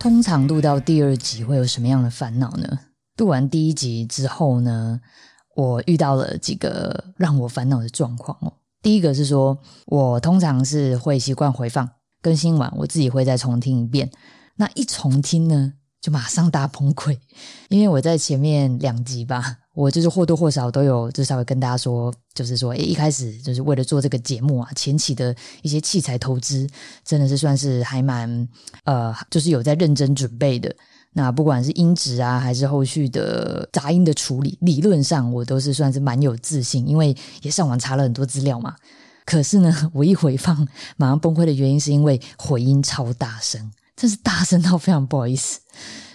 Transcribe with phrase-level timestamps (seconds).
[0.00, 2.78] 通常录到第二集会有什么样的烦恼呢？
[3.18, 4.98] 录完第一集之后呢，
[5.54, 8.50] 我遇到了几个让我烦恼的状况哦。
[8.80, 11.86] 第一个是说，我通常是会习惯回放
[12.22, 14.10] 更新完，我自己会再重听一遍。
[14.56, 17.18] 那一重听呢，就马上大崩溃，
[17.68, 26.68] 因为我在前面两集吧，我就是或多或少都有就稍微跟大家说，就是说，诶，一开始就是为了做这个节目啊，前期的一些器材投资，
[27.04, 28.48] 真的是算是还蛮
[28.84, 30.74] 呃，就是有在认真准备的。
[31.12, 38.76] 那不管是音质啊，还是后续的杂音的处理，理论上我都是算是蛮有自信，因为也上网查了很多资料嘛。
[39.26, 43.70] 可是呢，我一回放马上崩溃的原因，是因为回音超大声，
[44.00, 45.60] 真是大声到非常不好意思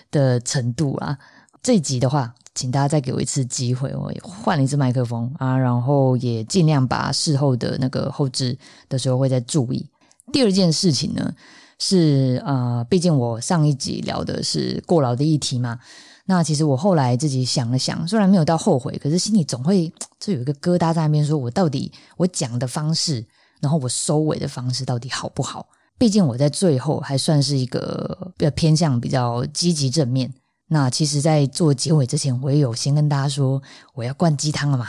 [0.09, 1.15] 的程度啊。
[1.61, 8.57] 这一集的话，请大家再给我一次机会，我换了一支麦克风啊，然后也尽量把事后的那个后置
[8.89, 9.87] 的时候会再注意。
[10.33, 11.31] 第二件事情呢。
[11.77, 15.77] 是呃，毕竟我上一集聊的是过劳的议题嘛。
[16.23, 23.25] 那其实我后来自己想了想，虽然没有到后悔，可是心里总会 就有一个疙瘩在那边，说我到底我讲的方式，
[23.59, 25.67] 然后我收尾的方式到底好不好？
[25.97, 30.33] 毕竟我在最后还算是一个比较偏向比较积极正面。
[30.67, 33.61] 那其实，在做结尾之前，我也有先跟大家说
[33.93, 34.87] 我要灌鸡汤了嘛。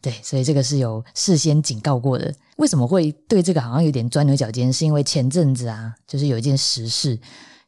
[0.00, 2.32] 对，所以这个是有事先警告过的。
[2.58, 4.72] 为什么会对这个好像有点钻牛角尖？
[4.72, 7.18] 是因为前阵子啊，就是有一件实事，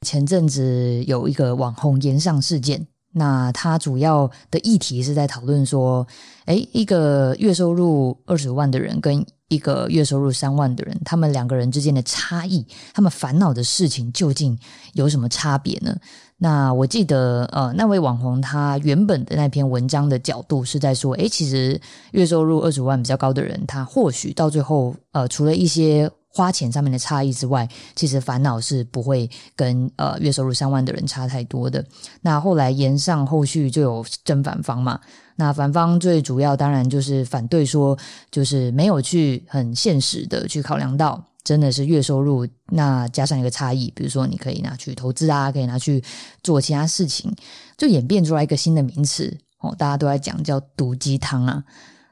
[0.03, 2.87] 前阵子有一个网红延上事件。
[3.11, 6.07] 那它主要的议题是在讨论说，
[6.47, 14.59] 诶，一个月收入二十万的人跟一个月收入三万的人，他们两个人之间的差异，他们烦恼的事情究竟
[14.93, 15.97] 有什么差别呢？
[16.41, 21.81] 那我记得，呃，那位网红他原本的那篇文章的角度是在说，诶，其实
[22.13, 31.85] 月收入二十万比较高的人，他或许到最后，呃，除了一些花钱上面的差异之外，其实烦恼是不会跟呃月收入三万的人差太多的。
[32.21, 35.01] 那后来延上后续就有正反方嘛，
[35.37, 37.99] 那反方最主要当然就是反对说，
[38.31, 41.25] 就是没有去很现实的去考量到。
[41.45, 46.05] 真的是月收入，那加上一个差异，比如说你可以拿去投资啊，可以拿去
[46.43, 47.35] 做其他事情，
[47.79, 51.65] 就演变出来一个新的名词哦，大家都在讲叫毒鸡汤啊。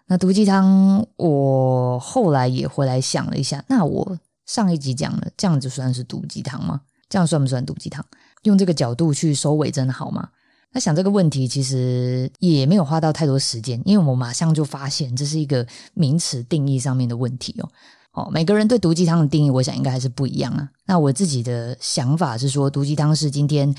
[0.09, 6.83] 那毒鸡汤，我后来也回来想了一下，那我上一集讲了，这样子算是毒鸡汤吗？
[7.09, 8.05] 这样算不算毒鸡汤？
[8.43, 10.29] 用这个角度去收尾，真的好吗？
[10.73, 17.69] 那想这个问题，其实也没有花到太多时间，因为我马上就发现这是一个名词定义上面的问题哦。
[18.13, 20.69] 哦，每个人对毒鸡汤的定义，我想应该还是不一样啊。
[20.87, 23.75] 那我自己的想法是说，毒鸡汤是今天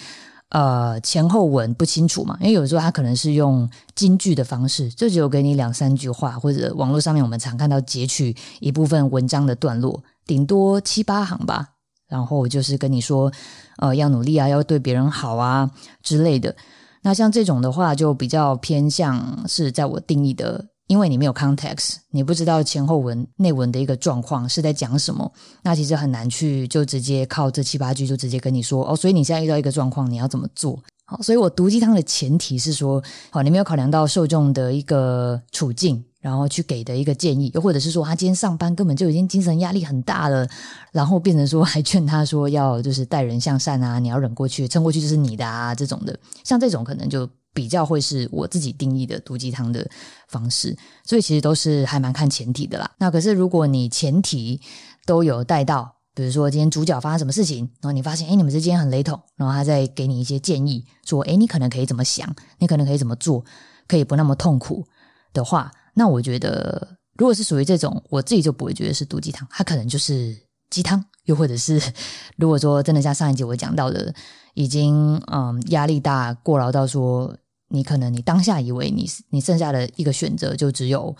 [0.49, 11.69] 呃前后文不清楚嘛，因为有时候他可能是用金句的方式，就只有给你两三句话，或者网络上面我们常看到截取一部分文章的段落，顶多七八行吧，
[12.07, 13.31] 然后就是跟你说
[13.77, 15.69] 呃要努力啊，要对别人好啊
[16.01, 16.55] 之类的。
[17.01, 20.65] 那像这种的话，就比较偏向是在我定义的。
[20.87, 25.29] 因为你没有 context，你不知道前后文内文的一个状况是在讲什么，
[25.61, 30.81] 那其实很难去就直接靠这七八句就直接跟你说哦，所以你现在遇到一个状况，你要怎么做？
[31.05, 40.47] 好，所以我毒鸡汤的前提是说，好，你没有考量到受众的一个处境，然后去给的一个建议，又或者是说他今天上班根本就已经精神压力很大了，
[40.91, 47.29] 然后变成说 还劝他说要就是待人向善啊，你要忍过去，撑过去就是你的啊，这种的，像这种可能就。
[47.57, 49.89] 比较会是我自己定义的毒鸡汤的
[50.27, 52.91] 方式，所以其实都是还蛮看前提的啦。
[52.99, 54.61] 那可是如果你前提
[55.07, 63.43] 都有带到，比如说今天主角发生什么事情，然后你发现哎你们之间很雷同，然后他再给你一些建议，说哎你可能可以怎么想，你可能可以怎么做，
[63.87, 64.85] 可以不那么痛苦
[65.33, 66.87] 的话，那我觉得
[67.17, 70.37] 如果是属于这种，我自己就不会觉得是毒鸡汤，它可能就是
[70.69, 71.81] 鸡汤，又或者是
[72.35, 74.13] 如果说真的像上一集我讲到的，
[74.53, 77.35] 已经嗯压力大过劳到说。
[77.69, 81.15] 你可能你当下以为你你剩下的一个选择就只有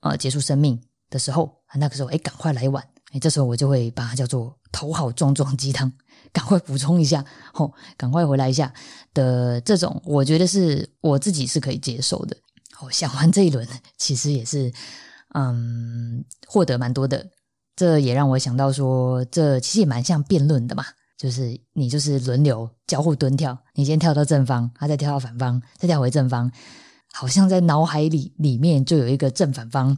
[0.00, 0.80] 呃结束生命
[1.10, 5.92] 的时候，那个时候哎赶快来晚哎，这时候我就会把它叫做头好壮壮鸡汤，
[6.32, 8.72] 赶快补充一下吼，赶快回来一下
[9.12, 12.36] 的这种，我觉得是我自己是可以接受的。
[12.80, 14.72] 哦，想完这一轮，其实也是
[15.34, 17.30] 嗯获得蛮多的，
[17.76, 20.84] 这也让我想到说，这其实也蛮像辩论的嘛。
[21.24, 26.52] 就是你就是轮流交互蹲跳，你先跳到正方，他再跳到反方，再跳回正方，
[27.14, 29.96] 好像在脑海里里面就有一个正反方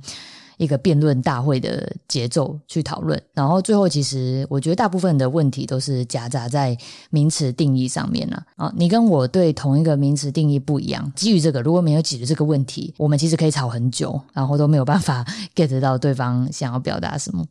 [0.56, 6.78] 一个辩论大会的节奏去讨论，然后最后其实我觉得大部分的问题都是夹杂在
[7.10, 8.72] 名词定义上面了啊。
[8.76, 15.26] 你跟我对同一个名词定义不一样，基于这个如果没有解决这个问题，我们其实可以吵很久，然后都没有办法
[15.56, 17.44] get 到对方想要表达什么。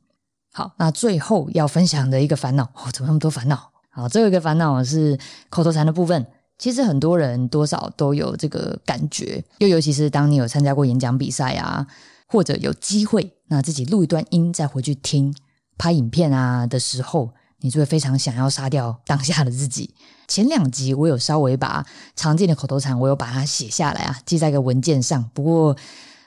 [0.58, 3.72] 好，那最后要分享的一个烦恼哦，怎么那么多烦恼？
[3.90, 5.20] 好，最后一个烦恼是
[5.50, 6.26] 口头禅的部分。
[6.58, 11.86] 其实很多人多少都有这个感觉，又尤其是当你有参加过演讲比赛啊，
[12.30, 15.36] 或者有机会那自己录一段音再回去听
[15.78, 19.94] 拍影片啊的时候，你就会非常想要杀掉当下的自己。
[20.30, 21.86] 前两集我有稍微把
[22.16, 25.30] 常见的口头禅，我有把它写下来啊，记在一个文件上。
[25.34, 25.76] 不过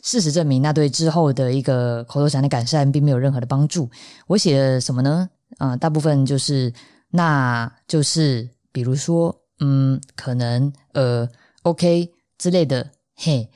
[0.08, 3.90] 事实证明，那对之后的一个口头禅的改善并没有任何的帮助。
[4.26, 5.28] 我写了什么呢？
[5.58, 6.72] 啊，大部分就是
[7.10, 9.34] 那就是比如说。
[9.60, 11.28] 嗯，可能呃
[11.62, 13.50] ，OK 之类的，嘿，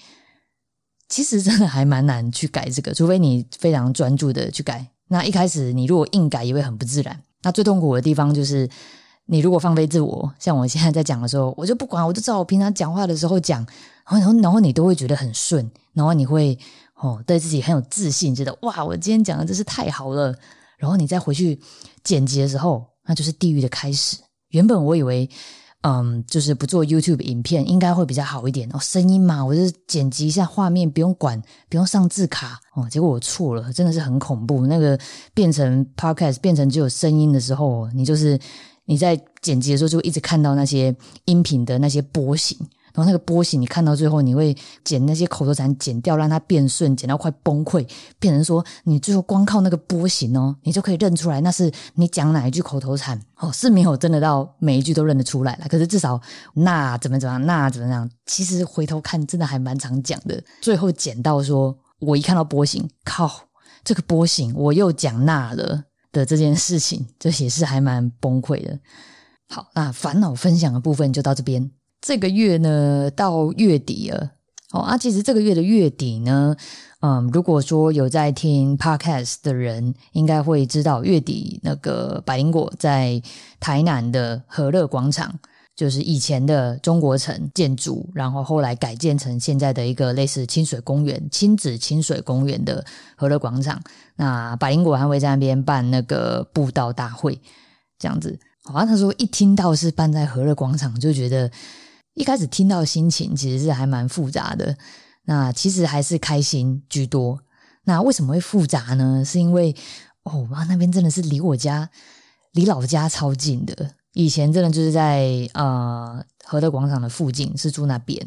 [1.09, 4.85] 其实真的还蛮难去改这个，除非你非常专注的去改。
[5.07, 7.23] 那一开始你如果硬改，也会很不自然。
[7.43, 8.69] 那最痛苦的地方就是，
[9.27, 13.67] 你如果放飞自我，像我现在在讲的时候，我就不管，我就照我平常讲话的时候讲，
[14.09, 16.59] 然后然后你都会觉得很顺，然后你会
[16.97, 20.35] 哦对自己很有自信，觉得哇，我今天讲的真是太好了。
[20.79, 21.61] 然后你再回去
[22.03, 24.17] 剪辑的时候，那就是地狱的开始。
[24.49, 25.29] 原本我以为。
[25.85, 28.79] 嗯，就是不做 YouTube 影片应该会比较好一点哦。
[28.79, 32.89] 声音嘛，我就剪辑一下画面，不用管，不用上字卡哦。
[32.89, 34.65] 结果我错了，真的是很恐怖。
[34.69, 34.97] 那个
[35.35, 38.39] 变成 Podcast 变成只有声音的时候，你就是
[38.87, 40.95] 你在剪辑的时候就一直看到那些
[41.27, 42.59] 音频的那些波形。
[42.95, 47.89] 然后那个波形，你看到最后，你会剪那些口头禅，剪掉，让它变顺，剪到快崩溃，
[48.19, 55.67] 变成说你最后光靠那个波形哦，你就可以认出来那是你讲哪一句口头禅哦，是没有真的到每一句都认得出来了。
[55.71, 56.21] 可是至少
[56.53, 60.45] 那怎么怎么样，那怎么样，其实回头看真的还蛮常讲的。
[60.61, 63.49] 最后剪到说我一看到波形，靠，
[63.83, 68.79] 这个波形我又讲那了的这件事情，这也是还蛮崩溃的。
[69.49, 71.71] 好，那烦恼分享的部分就到这边。
[72.01, 74.33] 这个月呢，到月底了。
[74.73, 76.57] 哦啊，其实这个月的月底呢，
[77.01, 83.21] 嗯，如果说有在听 podcast 的人，应该会知道，月底那个百灵果在
[83.61, 85.39] 台南的和乐广场，
[85.75, 92.85] 就是以前的中国城建筑，然后后来改建成现在的一个类似清水公园、亲子清水公园的
[93.17, 93.83] 和乐广场。
[94.17, 97.41] 那百灵果还会在那边办那个布道大会，
[97.99, 98.39] 这样子。
[98.65, 101.51] 好像他说一听到是办在和乐广场，就觉得。
[102.15, 104.77] 一开始听到心情其实是还蛮复杂的，
[105.25, 107.41] 那其实还是开心居多。
[107.85, 109.25] 那为什么会复杂呢？
[109.25, 109.75] 是因为
[110.25, 111.89] 哦，哇，那边真的是离我家、
[112.53, 113.95] 离老家超近的。
[114.13, 118.25] 以前真的就是在呃和德广场的附近，是住那边，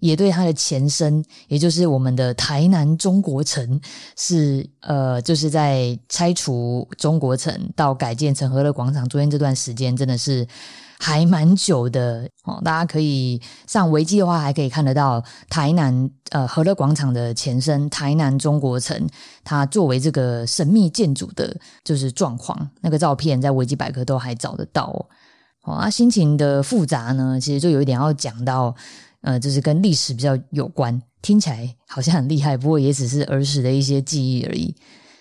[0.00, 3.80] 也对它的前身，也就是我们的台南中国城，
[4.16, 10.46] 是呃就是在拆除中国城到改建成和乐广场中间这段时间，真的是。
[11.00, 19.08] 还蛮久的哦，大家可以上维基的话，还可以看得到台南呃和乐广场的前身台南中国城，
[19.44, 22.68] 它作为这个神秘建筑的，就是状况。
[22.80, 25.06] 那个照片在维基百科都还找得到哦。
[25.72, 28.74] 啊，心情的复杂呢，其实就有一点要讲到，
[29.20, 34.74] 呃，就是跟历史比较有关，听起来好像很厉害，不过也只是儿时的一些记忆而已。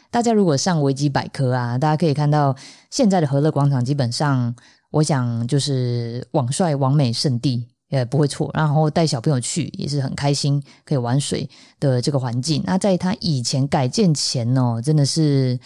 [0.09, 2.55] 大家如果上维基百科啊，大家可以看到
[2.89, 4.56] 现在的和乐广场基本上。
[4.89, 12.63] 我想就是网帅网美圣地也不会错，然后带小朋友去也是很开心，可以玩水的这个环境。
[12.66, 15.59] 那在他以前改建前哦，真的是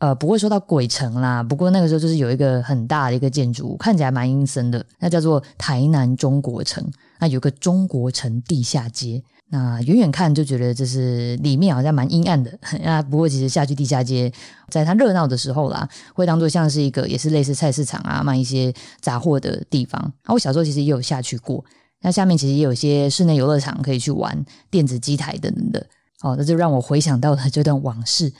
[0.00, 6.84] 呃不会说到鬼城啦，不过那个时候就是有一个很大的一个建筑，看起来蛮阴森的，那叫做台南中国城，
[7.20, 9.22] 那有个中国城地下街。
[9.52, 14.32] 那远远看就觉得这是里面好像蛮阴暗的 那，不过其实下去地下街，
[14.68, 20.00] 在它热闹的时候啦，会当做像是一个也是类似菜市场啊，卖一些杂货的地方。
[20.22, 21.64] 啊，我小时候其实也有下去过，
[22.00, 25.84] 那下面其实也有些室内游乐场可以去玩电子机台等等的。
[26.22, 28.32] 哦，那就让我回想到了这段往事。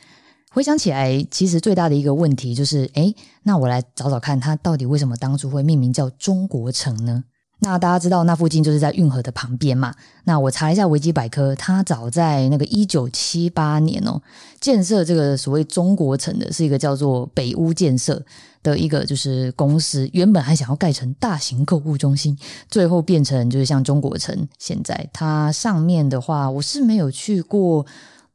[0.53, 3.15] 回想起来，其实最大的一个问题就是，哎，
[3.45, 7.23] 那我来找找看，它到底为什么当初会命名叫中国城呢？
[7.61, 9.95] 那大家知道，那附近就是在运河的旁边嘛。
[10.25, 14.21] 那我查了一下维基百科，它早在那个一九七八年哦，
[14.61, 18.21] 建设这个所谓中国城的是一个叫做北屋建设
[18.63, 22.37] 的一个就是公司，原本还想要盖成大型购物中心，
[22.69, 24.49] 最后变成就是像中国城。
[24.59, 27.85] 现在它上面的话，我是没有去过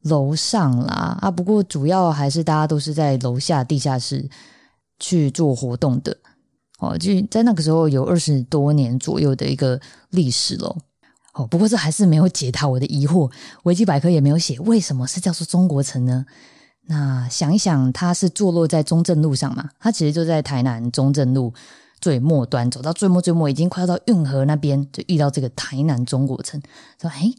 [0.08, 4.28] 楼上啦啊，不过主要还是大家都是在楼下地下室
[4.98, 6.16] 去做活动的。
[6.78, 10.76] 哦，就在那个时候有二十多年左右的一个历史喽。
[11.32, 13.30] 哦，不过这还是没有解答我的疑惑。
[13.64, 16.24] 维基百科也没有写为什么是叫做中国城呢？
[16.88, 19.70] 那想一想，它是坐落在中正路上嘛？
[19.80, 21.52] 它其实就在台南中正路
[22.00, 26.60] 最末端，走到最末最末，已经快要到运河那边，就遇到这个台南中国城。
[27.00, 27.32] 说，哎，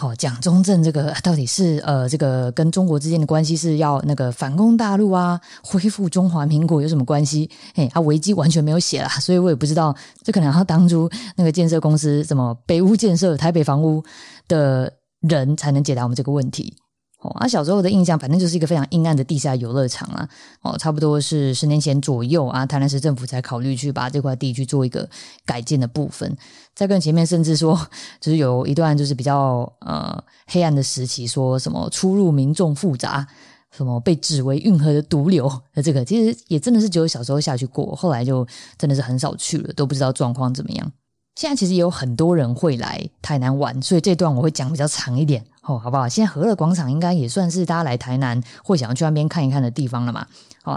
[0.00, 7.50] 好，蒋中正这个到底是呃，这个跟中国之间的关系是要那个反攻大陆啊，恢复中华民国有什么关系？
[7.74, 14.00] 嘿，他维基完全没有写啦，所以我也不知道，这可能要当初那个建设公司什么北屋建设、台北房屋
[14.46, 16.72] 的人才能解答我们这个问题。
[17.20, 20.28] 哦，啊，小时候的印象，反正就是一个非常阴暗的地下游乐场啊。
[20.62, 25.08] 哦，差不多是十年前左右啊，台南市政府才考虑去把这块地去做一个
[25.44, 26.36] 改建的部分。
[26.76, 27.76] 在更前面，甚至说，
[28.20, 33.26] 就是有一段就是比较呃黑暗的时期，说什么出入民众复杂，
[33.72, 35.50] 什么被指为运河的毒瘤。
[35.74, 38.46] 那这个其实也真的是只有小时候下去过，后来就
[38.78, 40.92] 真的是很少去了，都不知道状况怎么样。
[41.38, 46.08] 现在其实也有很多人会来台南玩，所以这段我会讲比较长一点哦，好不好？
[46.08, 50.26] 现在和乐广场应该也算是大家来台南会想要去那边看一看的地方了嘛。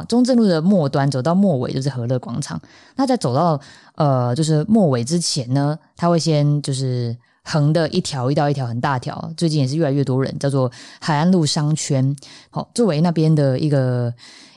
[0.07, 2.61] 中正路的末端走到末尾就是和乐广场，
[2.95, 3.59] 那在走到
[3.95, 12.15] 呃就是末尾之前呢，他会先就是横的一条一道一条很大条，最近也是越来越多人叫做海岸路商圈。
[12.51, 14.13] 好，作为那边的一个。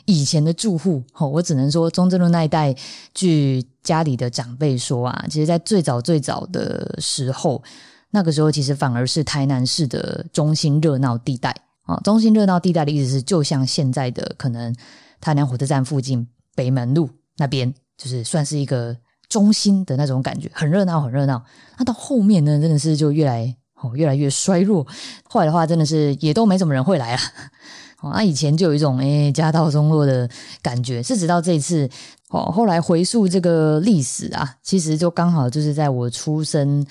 [0.06, 2.74] 以前的住户，我只能说中正路那一带，
[3.14, 7.62] 据家里的长辈说啊，其实，在最早最早的时候，
[8.10, 11.96] 那个时候其实反而是台南市的中心热闹地带啊。
[12.04, 14.74] 中心热闹地带的意思是，就像现在的可能
[15.20, 18.96] 台南火车站附近北门路那边，就是算是一个
[19.28, 21.42] 中心的那种感觉，很热闹，很热闹。
[21.78, 23.56] 那到后面呢，真的是就越来
[23.94, 24.86] 越来越衰弱，
[25.24, 27.20] 后来的话，真的是也都没什么人会来啊。
[28.10, 30.28] 啊，以前就有一种诶家道中落的
[30.62, 31.88] 感觉，是直到这一次
[32.30, 36.84] 哦，后来回溯这个历史啊，其实就刚好就是在我出生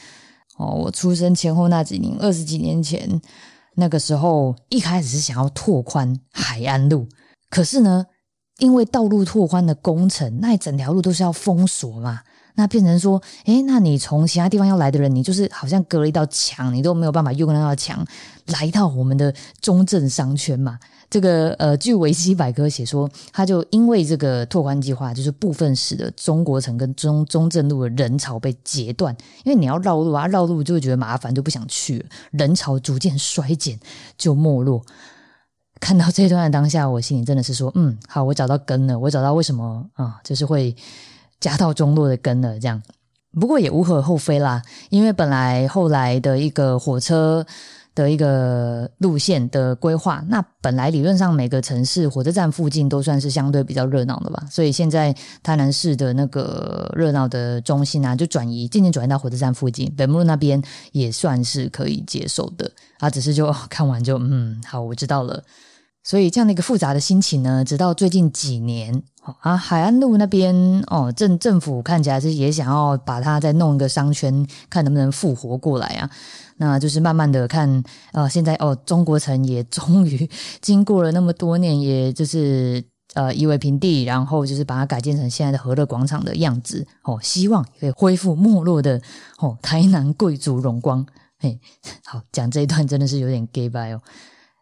[0.57, 3.21] 哦，我出生前后那几年，二十几年前
[3.75, 7.07] 那个时候，一开始是想要拓宽海岸路，
[7.49, 8.05] 可是呢，
[8.59, 12.21] 因为道路拓宽的工程，那一整条路都是要封锁嘛。
[12.55, 18.05] 那变成说，诶，那你从其他地方要来的人，你就是好像隔了一道墙，你都没有办法用那道墙
[18.45, 20.77] 来到我们的中正商圈嘛？
[21.13, 33.79] 这个呃，据维基百科写说，他就因为这个拓宽计划，就是部分使得中国城跟中中正路的人潮被截断，因为你要绕路啊，绕路就会觉得麻烦，就不想去了，人潮逐渐衰减，
[34.17, 34.83] 就没落。
[35.79, 40.75] 看到这段的当下，我心里真的是说，嗯，好，我找到根了，我找到为什么啊，就是会。
[41.39, 42.81] 家道中落的根了，这样，
[43.37, 44.63] 不过也无可厚非啦。
[44.89, 47.45] 因为本来后来的一个火车
[47.95, 54.43] 的一个路线的规划，那本来理论上每个城市火车站附近都算是相对比较热闹的吧。
[54.49, 62.71] 所以现在台南市的那个热闹的中心啊，就转移渐渐转移到火车站附近，北木路那边也算是可以接受的。
[62.99, 65.43] 啊，只是就看完就嗯，好，我知道了。
[66.05, 69.03] 所以这样的一个复杂的心情呢，直到最近几年，
[69.39, 70.53] 啊，海岸路那边
[70.87, 76.09] 哦，政政府看起来是也想要把它再弄一个商圈，看能不能复活过来啊。
[76.57, 80.29] 那就是慢慢的看，呃，现在哦，中国城也终于
[80.61, 82.83] 经过了那么多年，也就是
[83.13, 89.01] 呃夷为平地，然后就是把它改建成现在的和乐广场的样子，哦，希望可以恢复没落的
[89.39, 91.05] 哦台南贵族荣光。
[91.39, 91.59] 嘿，
[92.05, 94.01] 好，讲这一段真的是有点 gay bye 哦。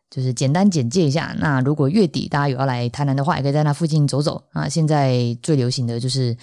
[0.10, 1.34] 就是简单简介一下。
[1.40, 4.68] 那如果月底大家有要来台南的话，也可以在那附近走走啊。
[4.68, 6.36] 现在最流行的就是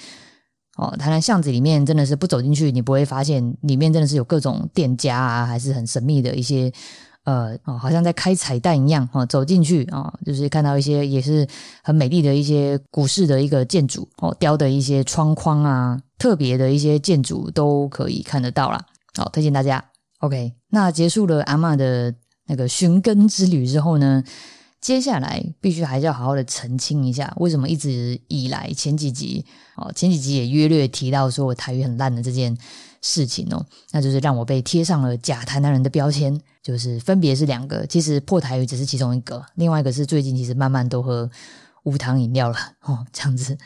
[0.79, 6.73] 哦，台南巷子里面真的是不走进去，你不会发现里面真的是有各种店家啊，还是很神秘的一些
[7.25, 9.27] 呃哦，好像在开彩蛋一样哦。
[9.27, 11.47] 走进去啊，就是看到一些也是
[11.83, 18.81] 很美丽的一些古式的一个建筑哦，雕的一些窗框啊，特别的一些建筑都可以看得到啦。
[19.17, 19.85] 好，推荐大家。
[20.21, 22.15] OK，那结束了阿妈的。
[22.51, 24.25] 那个寻根之旅之后呢，
[24.81, 29.45] 接下来必须还是要好好的澄清一下，为什么一直以来前几集
[29.77, 32.57] 哦，前几集也约略提到说我台语很烂的这件
[33.03, 41.29] 事情哦，那就是让我被贴上了假台南人的标签，就是分别是两个，其实破台语只是其中一个，另外一个是最近其实慢慢都喝
[41.83, 43.59] 无糖饮料了哦，这样子。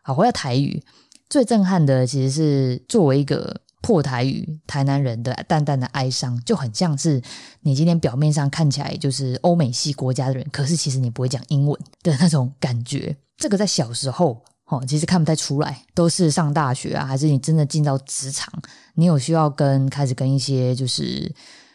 [0.00, 0.82] 好，回到台语，
[1.28, 3.60] 最震撼的其实是作为一个。
[3.82, 7.22] 破台语，台南人的淡淡的哀伤，就很像是
[7.60, 13.16] 你今天表面上看起来就是欧美系国家的人，可是其实你不会讲英文的那种感觉。
[13.36, 18.52] 这个在小时候哦，其实看不太出来，都是上大学啊，还是你真的进到职场，
[18.94, 21.32] 你有需要跟开始跟一些就是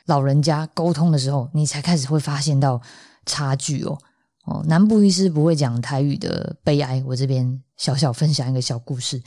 [0.08, 2.82] 老人家沟通的时候，你才开始会发现到
[3.26, 3.98] 差距哦。
[4.46, 9.22] 哦，南部医师不会讲台语的悲哀，我这边小小分享一个小故事。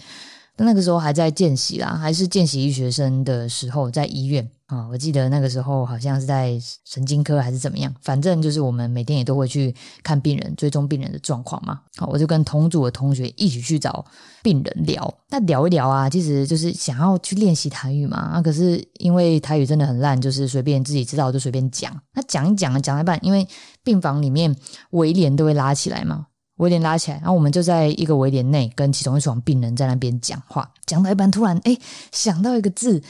[0.57, 11.81] 那个时候还在见习啦，还是见习医学生的时候，在医院啊，我记得那个时候好像是在神经科还是怎么样，反正就是我们每天也都会去看病人，追踪病人的状况嘛。
[11.97, 14.05] 好，我就跟同组的同学一起去找
[14.43, 18.17] 病人聊，那聊一聊啊，其实就是想要去练习台语嘛。
[18.17, 21.93] 啊，可是因为台语真的很烂，就是随便自己知道就随便讲。
[22.15, 23.47] 那讲一讲啊，讲一半，因为
[23.83, 24.55] 病房里面
[24.91, 31.77] 围帘都会拉起来嘛，围帘拉起来，然后我们就在一个围帘内跟其中一床病人在那边讲话，讲到一半，突然哎
[32.13, 33.03] 想到一个字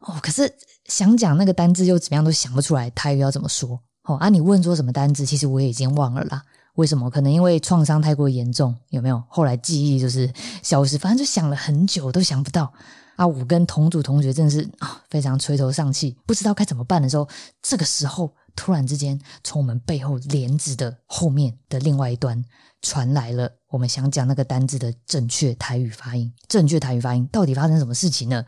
[0.00, 0.52] 哦，可是。
[0.86, 3.80] 想讲那个单字又怎么样都想不出来，他又要怎么说？
[4.02, 6.42] 哦啊，你问说什么单字，其实我也已经忘了啦。
[6.74, 7.08] 为什么？
[7.08, 9.22] 可能因为创伤太过严重，有没有？
[9.28, 10.30] 后来记忆就是
[10.62, 12.70] 消失，反正就想了很久都想不到。
[13.16, 17.26] 啊，我跟同组同学真的是啊非常垂头丧气，不知道该怎么办的时候，
[17.62, 22.44] 这个时候突然之间从我们背后帘子的后面的另外一端
[22.82, 26.32] 传来了我们想讲那个单字的正确台语发音。
[26.48, 28.44] 正确台语发音到底发生什么事情呢？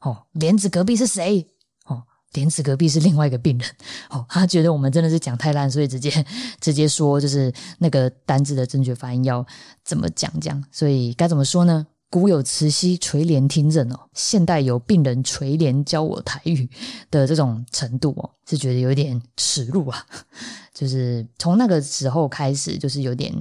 [0.00, 1.46] 哦，帘子隔壁是谁？
[1.84, 3.66] 哦帘子隔壁是另外一个病人，
[4.10, 6.26] 哦，他觉得我们真的是讲太烂，所以直接
[6.60, 9.44] 直接说，就是那个单字的正确发音要
[9.82, 11.86] 怎么讲讲，所以该怎么说呢？
[12.10, 16.68] 古有慈禧垂帘听政哦，现代有病人垂帘教我台语
[17.10, 20.04] 的这种程度哦，是觉得有点耻辱啊。
[20.74, 23.34] 就是从那个时候开始，就是有点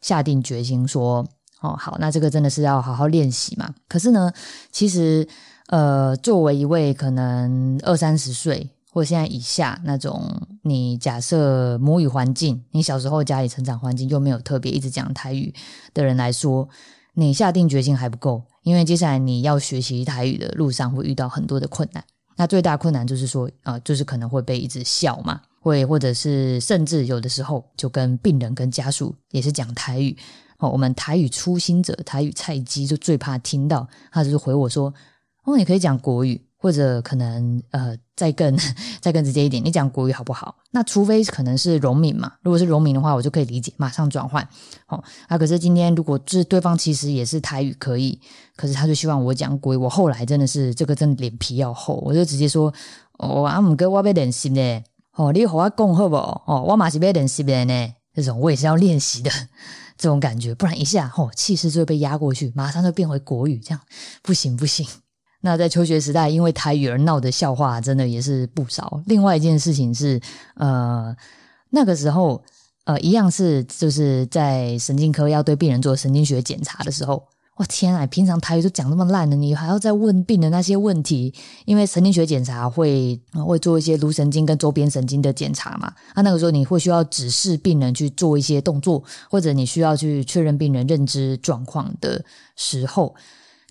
[0.00, 1.26] 下定决心说，
[1.60, 3.74] 哦，好，那这个真的是要好好练习嘛。
[3.88, 4.32] 可是呢，
[4.70, 5.26] 其实。
[5.68, 15.54] 呃，作为一位可能二三十岁或现在以下那种，你假设母语环境，你小时候家里成长环境又没有特别一直讲台语
[15.94, 16.68] 的人来说，
[17.14, 22.04] 你下定决心还不够，因为接下来你要学习台语的路上会遇到很多的困难。
[22.36, 30.16] 那最大困难就是说，呃，就是可能会被一直笑嘛，会或者是甚至有的时候就跟病人跟家属也是讲台语
[30.58, 30.68] 哦。
[30.68, 34.92] 我们台语初心者，台语菜鸡就最怕听到他就是回我说。
[35.44, 38.58] 哦，你可以讲国语，或者可能呃，再更
[39.02, 40.56] 再更直接一点，你讲国语好不好？
[40.70, 44.42] 那除非可能是荣民嘛，如果是荣民的话，我就可以理解，马上转换。
[44.86, 48.18] 哦，啊，可是今天如果是对方其实也是台语可以，
[48.56, 52.72] 可是他就希望我讲国语，我后来真的是这个真的脸皮要厚，我就直接说，
[53.18, 54.82] 哦，阿姆哥我要练习呢，
[55.16, 56.16] 哦，你和我讲好不？
[56.16, 59.30] 哦，我马是要练习的呢，这种我也是要练习的
[59.98, 63.80] 这种感觉，不然一下哦气势就会被压过去，马上就变回国语，这样
[64.22, 64.86] 不行不行。
[65.46, 69.02] 那在求学时代，因为台语而闹的笑话，真的也是不少。
[69.04, 70.18] 另外一件事情是，
[70.54, 71.14] 呃，
[71.68, 72.42] 那个时候，
[72.84, 77.22] 呃，一样是就是在神经科要对病人做神经学检查的时候，
[77.56, 78.06] 我天啊！
[78.06, 81.34] 平常台语都讲那么烂的，你还要再问病人那些问题？
[81.66, 85.92] 因为神经学检查会会做一些颅神经跟周边神经的检查嘛。
[86.14, 92.24] 啊，那个时候你会需要指示病人去做一些动作，或者你需要去确认病人认知状况的
[92.56, 93.14] 时候。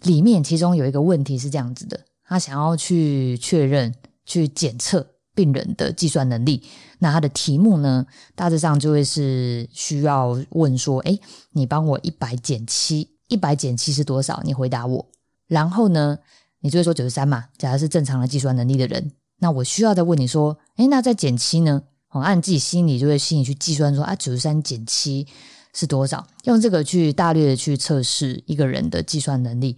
[0.03, 3.93] 里面其中有一个问题是这样子的，他想要去确认、
[4.25, 6.61] 去检测病人的计算能力。
[6.99, 11.17] 那他的题目呢，大致上就会是需要问说：“哎，
[11.51, 14.41] 你帮我一百减七，一百减七是多少？
[14.45, 15.05] 你回答我。
[15.47, 16.17] 然后呢，
[16.61, 17.45] 你就会说九十三嘛。
[17.57, 21.83] 假如是正常的计算能力的人，那我需要再问你说：哎，那再减七呢？
[22.09, 25.27] 哦，按自己心里就会心里去计算说：啊，九十三减七
[25.73, 26.25] 是多少？
[26.43, 29.77] 用这个去大略的去测试一个人的计算能力。”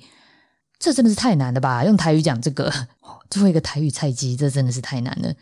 [0.78, 1.86] 这真的是太难了吧？
[1.86, 2.72] 用台语讲这个，
[3.32, 5.34] 作为一个台语菜鸡，这真的是太难了。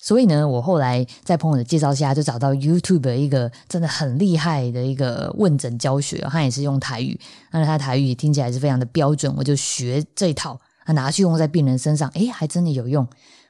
[0.00, 7.18] 所以呢，我后来在朋友的介绍下，就找到 YouTube 的一个真的很厉害的一个问诊教学，他也是用台语，
[7.50, 13.04] 那他台语听起来是非常的标准，我就学这一套，拿去用在病人身上，诶，还真的有用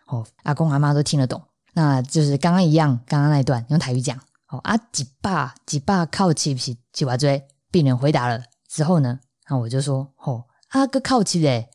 [0.07, 0.27] 哦。
[0.45, 1.43] 阿公阿妈都听得懂，
[1.75, 4.19] 那就是刚刚一样，刚刚那一段用台语讲，
[4.51, 10.45] 哦，啊几把几把靠起不起几把追，病人回答了之后呢，那我就说，哦。
[10.73, 11.71] 阿哥靠起嘞，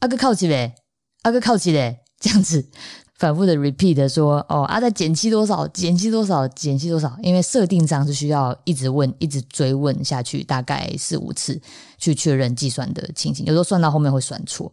[0.00, 0.74] 阿哥靠起嘞，
[1.22, 2.68] 阿哥靠起嘞，这样子
[3.16, 11.58] 反复的 repeat 说哦，阿在减七多少，减七多少，减七多少，因为设定上是需要一直问，一直追问下去，大概四五次
[11.96, 14.70] 去确认计算的情形，有时候算到后面会算错。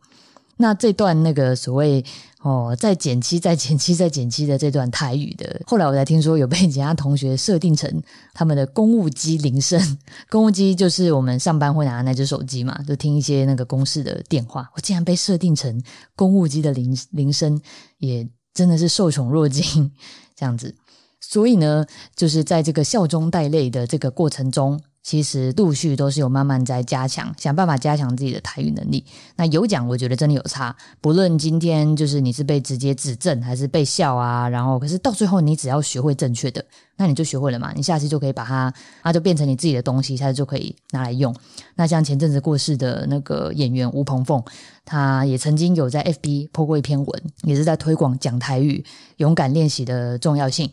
[0.61, 2.03] 那这段那个所谓
[2.41, 8.01] 哦，在减七、在减七、在减七的这段台语的，后来我才听说有被其他同学设定成
[8.33, 9.97] 他们的公务机铃声。
[10.29, 14.69] 公务机就是我们上班会拿的那只手机嘛，就听一些那个公事的电话。
[14.75, 15.83] 我竟然被设定成
[16.15, 17.59] 公务机的铃铃声，
[17.97, 19.91] 也真的是受宠若惊
[20.35, 20.73] 这样子。
[21.19, 29.03] 所以呢，就是在这个笑中带泪的这个过程中，其实陆续都是有慢慢在加强，想办法加强自己的台语能力。
[29.35, 30.75] 那有讲，我觉得真的有差。
[31.01, 36.63] 不论今天就是你是被直接指正，还是被笑啊，然后可是到最后你只要学会正确的，
[36.97, 37.73] 那你就学会了嘛。
[37.75, 41.35] 你下次就可以把它，它就变成你自己的东西，下次就可以拿来用。
[41.75, 44.43] 那像前阵子过世的那个演员吴鹏凤，
[44.85, 48.85] 他也曾经有在 FB 破过一篇文，也是在推广讲台语、
[49.17, 50.71] 勇敢练习的重要性。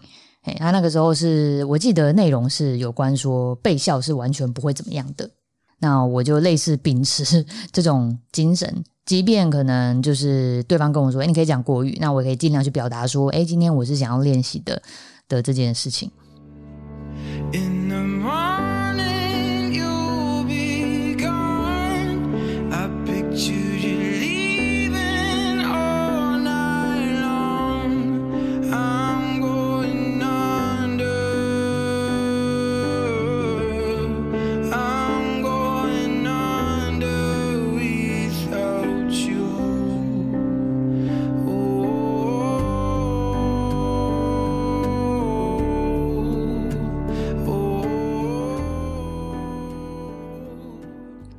[0.59, 5.29] 他那个时候是我记得内容是有关说被笑是完全不会怎么样的，
[5.79, 14.83] 那我就类似秉持 这种精神，即便可能就是对方跟我说，哎，你可以讲国语，那我可以尽量去表达说，哎，今天我是想要练习的
[15.29, 16.11] 的这件事情。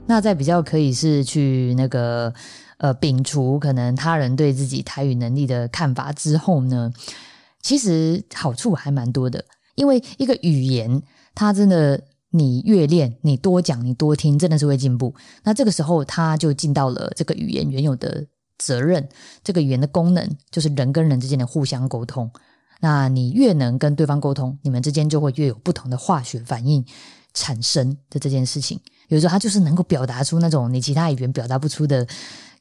[0.10, 2.34] 那在比较可以是去那个
[2.78, 6.92] 呃摒除可能他人对自己台语能力的看法之后呢，
[7.62, 9.46] 其实好处还蛮多的。
[9.76, 11.04] 因为一个语言，
[11.36, 15.14] 它真的你越练，你多讲，你多听，真的是会进步。
[15.44, 18.26] 那这个时候，它就尽到了这个语言原有的
[18.58, 19.08] 责任。
[19.44, 22.32] 这个语言的功能就是人跟人之间的互相沟通。
[22.82, 26.84] 那你越能跟对方沟通，你们之间就会越有不同的化学反应
[27.34, 28.80] 产生的这件事情。
[29.08, 32.08] 有时候他就是能够表达出那种你其他语言表达不出的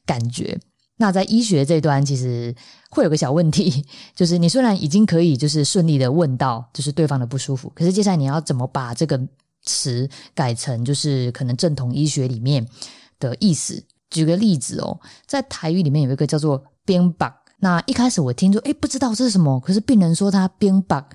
[0.05, 0.59] 感觉。
[0.97, 2.53] 那在医学这端，其实
[2.89, 9.19] 会有个小问题，就是你虽然已经可以就是顺利的问到就是对方的不舒服，可是接下来你要怎么把这个
[9.63, 12.67] 词改成就是可能正统医学里面
[13.19, 13.81] 的意思？
[14.09, 21.05] 举个例子哦，在台语里面有一个叫做“边绑”，那一开始我听说，哎，不知道这是什么，可是病人说他“边绑”，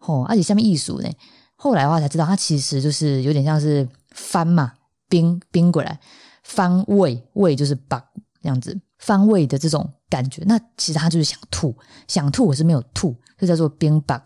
[0.00, 1.10] 哦，而且下面艺术呢，
[1.56, 3.88] 后来的话才知道，它其实就是有点像是。
[4.18, 4.72] 翻嘛，
[5.10, 6.00] 冰冰过来，
[6.42, 8.02] 翻胃胃就是把
[8.40, 10.42] 这样子翻胃的这种感觉。
[10.46, 11.76] 那其实他就是想吐，
[12.08, 14.16] 想吐，我是没有吐，就叫做冰把。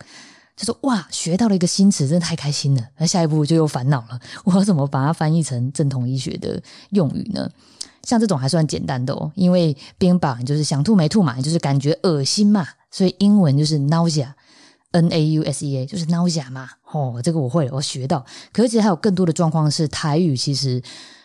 [0.56, 2.86] 就说哇，学到了一个新词，真的太开心了。
[2.98, 7.50] 那下一步就又烦恼了，我要怎么把它翻译成正统医学的用语呢？
[8.04, 14.32] 像这种还算简单的哦，因为冰 bug 就是想吐没吐嘛，就是感觉恶心嘛，所以英文就是 nausea。
[14.92, 18.24] N A U S E A 就是 nausea 嘛，哦，这个我会，我学到。
[18.53, 20.83] 可是其实还有更多的状况是台语其实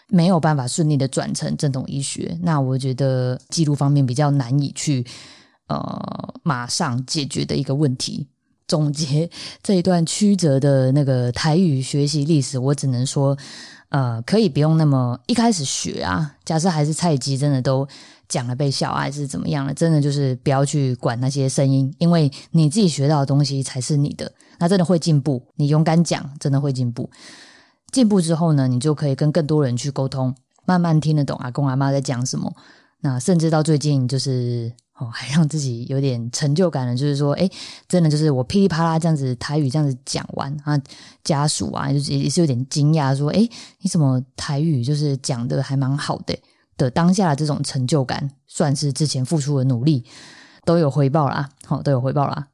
[0.07, 5.05] 没有办法顺利的转成正统医学，那我觉得记录方面比较难以去
[5.67, 8.27] 呃马上解决的一个问题。
[8.67, 9.29] 总结
[9.63, 13.37] 这一段曲折的那个台语学习历史，我只能说，
[13.89, 16.35] 呃，可以不用那么一开始学啊。
[16.43, 17.87] 假设还是菜鸡，真的都。
[18.27, 19.73] 讲了被笑还是怎么样了？
[19.73, 24.31] 真的就是不要去管那些声音，因为你自己学到的东西才是你的。
[24.57, 27.09] 那真的会进步，你勇敢讲，真的会进步。
[27.91, 30.33] 进步之后呢，你就可以跟更多人去沟通，
[30.65, 32.53] 慢慢听得懂阿公阿妈在讲什么。
[33.01, 37.49] 那甚至到最近，就是哦，还让自己有点成就感的，就是说，哎，
[37.87, 40.81] 真的就是我噼里啪啦这样子台语这样子讲完啊，
[41.23, 43.47] 家属啊，就是也是有点惊讶，说，哎，
[43.81, 46.33] 你怎么台语就是讲的还蛮好的？
[46.77, 50.05] 的当下的这种成就感，算是之前付出的努力
[50.63, 52.47] 都有回报啦，好都有回报啦。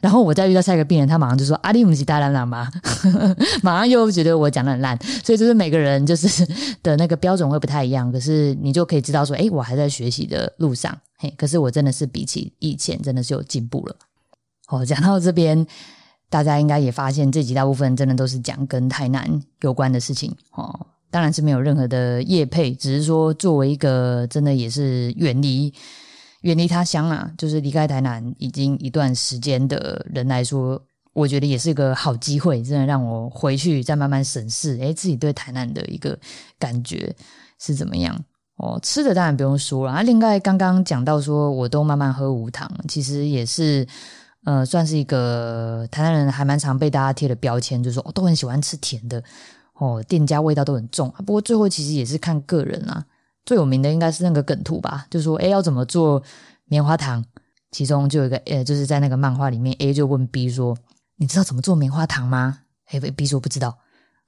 [0.00, 2.70] 然后我再遇到下一个病人，他马上就说：“阿里姆是大烂烂吗？”
[3.64, 6.46] 马上又觉得我讲的很烂，所以就是每个人就是
[6.84, 8.12] 的那个标准会不太一样。
[8.12, 13.96] 可是你就可以知道说：“哎，我还在学习的路上。”嘿，可是我真的是比起以前真的是有进步了。
[14.68, 15.66] 哦，讲到这边，
[16.30, 20.86] 大家应该也发现这集大部分真的都是讲跟台南有关的事情哦。
[21.10, 25.72] 当然是没有任何的业配，只是说作为一个真的也是远离
[26.42, 30.80] 远离他乡啊，就是离开台南已经一段时间的人来说，
[31.12, 36.16] 我觉得也是一个好机会，真的让我回去再慢慢审视，诶，自己对台南的一个
[36.58, 37.14] 感觉
[37.58, 38.16] 是怎么样
[38.56, 38.78] 哦。
[38.82, 43.84] 吃的当然不用说了，啊，另外刚刚讲到说我都慢慢喝无糖，其实也是
[44.44, 49.22] 呃，算是一个台南人还蛮常被大家贴的标签，就是说我都很喜欢吃甜的。
[49.78, 53.04] 哦，店家味道都很重，不过最后其实也是看个人啦。
[53.46, 56.22] 最有名的应该是那个梗图吧，就说哎要怎么做
[56.66, 57.24] 棉花糖，
[57.70, 60.76] 其中就有一个呃，就是在那个漫画里面，A 就问 B 说
[61.16, 62.60] ：“你知道怎么做棉花糖吗？”
[62.90, 63.78] 哎，B 说不知道，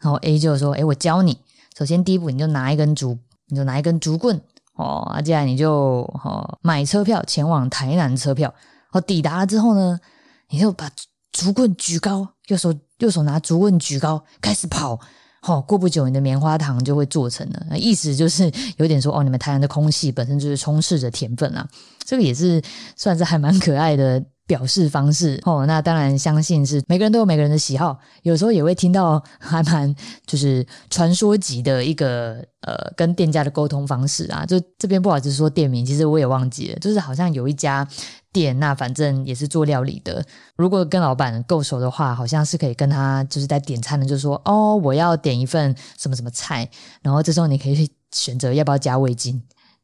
[0.01, 1.37] 然后 A 就说：“哎，我教你。
[1.77, 4.41] 首先第一步，你就拿一根竹，你就拿一根竹棍
[4.77, 8.55] 哦，啊接下来你就哦买车票前往台南车票。
[8.93, 10.01] 哦，抵达了之后呢，
[10.49, 10.91] 你就把
[11.33, 14.99] 竹棍举高，右手右手拿竹棍举高，开始跑。”
[15.43, 17.67] 哦，过不久你的棉花糖就会做成了。
[17.71, 21.67] 那意思就是有点说，哦，你们台南的空气本身就是充斥着甜分啊，
[22.05, 22.63] 这个也是
[22.97, 24.23] 算是还蛮可爱的。
[24.51, 29.95] 表示方式哦，那当然相信是每个人都有每个人的喜好，有时候也会听到 还蛮
[30.27, 37.87] 就是传说级的一个呃跟店家的沟通方式啊，就这边不好意思说店名，其实我也忘记了，就是好像有一家
[38.33, 40.21] 店，那反正也是做料理的，
[40.57, 46.69] 如果跟老板够熟的话，好像是可以跟他就是在点餐的，就说哦我要点一份什么什么菜，
[47.03, 49.41] 然后这时候你可以去选择要不要加味精。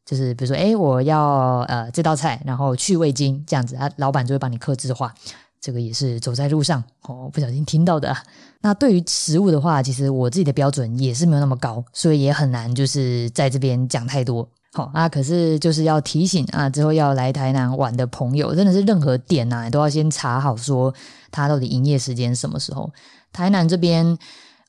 [0.07, 5.13] 就是比如说，哎，我要呃这道菜，然后去味精这样子，啊，老板就会帮你克制化。
[5.59, 8.15] 这个也是走在路上哦，不小心听到的。
[8.61, 14.47] 那对于食物的话，其实我自己的标准也是没有那么高，所以也很难就是在这边讲太多。
[14.73, 20.93] 好啊，可是就是要提醒啊，之后要来台南玩的朋友，真的是任何店呐，都要先查好说
[21.31, 22.89] 它到底营业时间什么时候。
[23.33, 24.17] 台南这边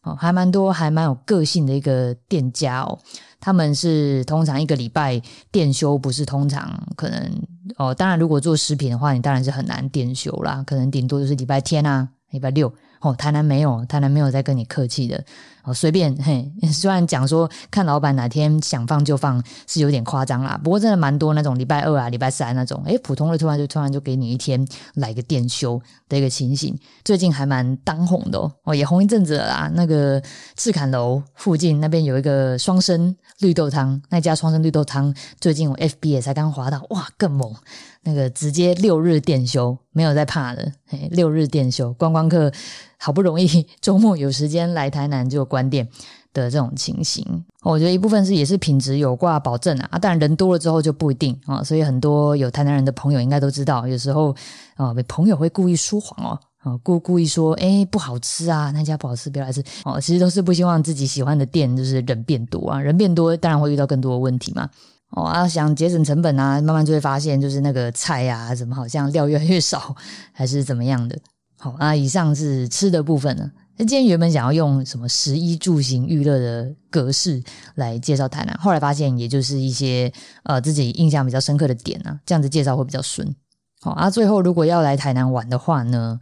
[0.03, 2.99] 哦，还蛮多，还蛮有个性的一个店家哦。
[3.41, 5.21] 他们是通常一个礼拜
[5.51, 7.31] 店休，不是通常可能
[7.77, 7.95] 哦。
[7.95, 12.73] 当然，如果做食品的话，你当然是很难店休啦，可能顶多就是礼拜天啊，礼拜六。
[13.01, 15.25] 哦，台南没有，台南没有在跟你客气的。
[15.63, 20.59] 哦，随便嘿， 虽然讲说看老板哪天想放就放，是有点夸张啦。
[20.65, 29.71] 不过真的蛮多那种礼拜二啊、礼拜三那种，诶普通的突然就突然就给你一天来个店休的一个情形，最近还蛮当红的哦，也红一阵子了啦。
[29.73, 30.21] 那个
[30.57, 37.55] 赤坎楼附近那边有一个双生绿豆汤，那家双生绿豆汤最近我 FB 也才刚滑到，哇，更猛。
[38.03, 40.73] 那个直接六日店休，没有在怕的。
[41.11, 42.51] 六日店休，观光客
[42.99, 45.87] 好不容易周末有时间来台南就关店
[46.33, 49.89] 的这种情形，我觉得一部分是也是品质有挂保证啊。
[49.93, 51.63] 啊，当然人多了之后就不一定啊。
[51.63, 54.35] 所以很多有台南人的朋友应该都知道，有时候
[54.75, 60.01] 啊，朋友会故意说谎哦，啊，故故意说，哎，不好吃啊，那家不好吃，不要来吃哦。
[60.01, 64.69] 其实都是不希望自己喜欢的店就是人变多啊，人变多当然会遇到更多的问题嘛。
[65.11, 69.95] 哦，想节省成本啊，慢慢就会发现，就是那个菜啊，怎么好像料越来越少，
[70.33, 71.19] 还是怎么样的？
[71.57, 73.51] 好啊，以上是吃的部分呢。
[73.77, 77.41] 那今天原本想要用什么食衣住行娱乐的格式
[77.77, 83.33] 来介绍台南，后来发现，也就是一些呃自己印象比较深刻的点啊，这样子介绍会比较顺。
[83.81, 86.19] 好啊，最后如果要来台南玩的话呢，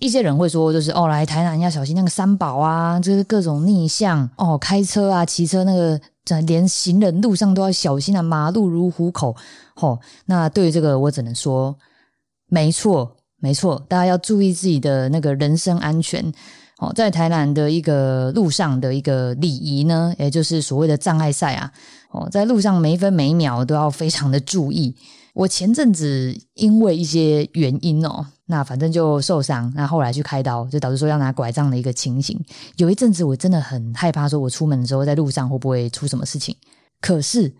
[0.00, 6.00] 一些人会说，就是哦，来台南要小心那个三宝啊，就是各种逆向哦，开车啊，骑车那个。
[6.46, 8.20] 连行人路上都要小心啊！
[8.20, 9.34] 马路如虎口，
[9.74, 9.98] 吼。
[10.26, 11.74] 那对于这个，我只能说，
[12.50, 16.22] 没错，没错，大家要注意自己的那个人身安全。
[16.80, 21.72] 哦，在台南的一个路上的一个礼仪呢，也就是所谓的障碍赛啊。
[22.10, 24.94] 哦，在路上每一分每一秒都要非常的注意。
[25.32, 28.26] 我前阵子因为一些原因哦。
[28.50, 32.42] 那反正就受伤，那后来去开刀，就导致说要拿拐杖的一个情形。
[32.76, 36.56] 有一阵子我真的很害怕，说我出门的时候在路上会不会出什么事情。
[37.00, 37.54] 可是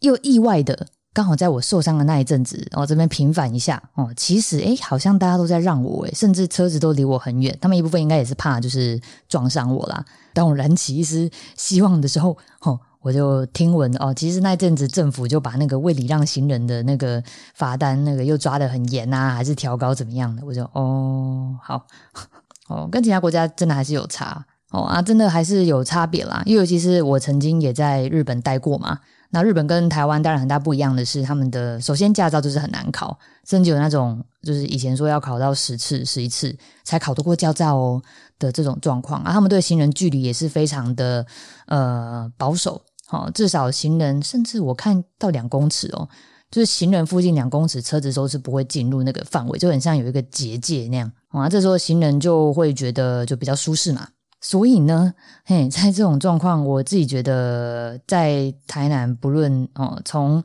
[0.00, 7.56] 又意外的，刚好在我受伤的那一阵子，哦这边平反一下哦，其实诶好像大家都在让我诶甚至车子都离我很远。
[7.60, 10.04] 他们一部分应该也是怕就是撞伤我啦。
[10.34, 12.78] 当我燃起一丝希望的时候，哦。
[13.06, 17.22] 我就听闻哦，其实那阵子政府就把那个未礼让行人的那个
[17.54, 20.42] 罚单，那个又抓得很严啊，还是调高怎么样的？
[20.44, 21.86] 我就哦，好
[22.66, 26.42] 哦，跟其他国家真的还是有差哦啊，真的还是有差别啦。
[26.46, 28.98] 因为尤其是我曾经也在日本待过嘛，
[29.30, 33.16] 那日本跟台湾当然很大不一样的是，他们的首先驾照就是很难考，
[33.48, 38.02] 甚至有那种就是以前说要考到十次十一次才考得过驾照哦
[38.40, 41.24] 的这种状况啊，他们对行人距离也是非常的
[41.66, 42.82] 呃保守。
[43.06, 46.08] 好，至少行人，甚至我看到两公尺哦，
[46.50, 51.10] 就是行人附近两公尺，车子都是不会进入那个范围，就很像有一个结界那样。
[51.28, 54.08] 啊，这时候行人就会觉得就比较舒适嘛。
[54.40, 55.14] 所以呢，
[55.44, 60.42] 嘿，在这种状况，我自己觉得在台南，不论哦，从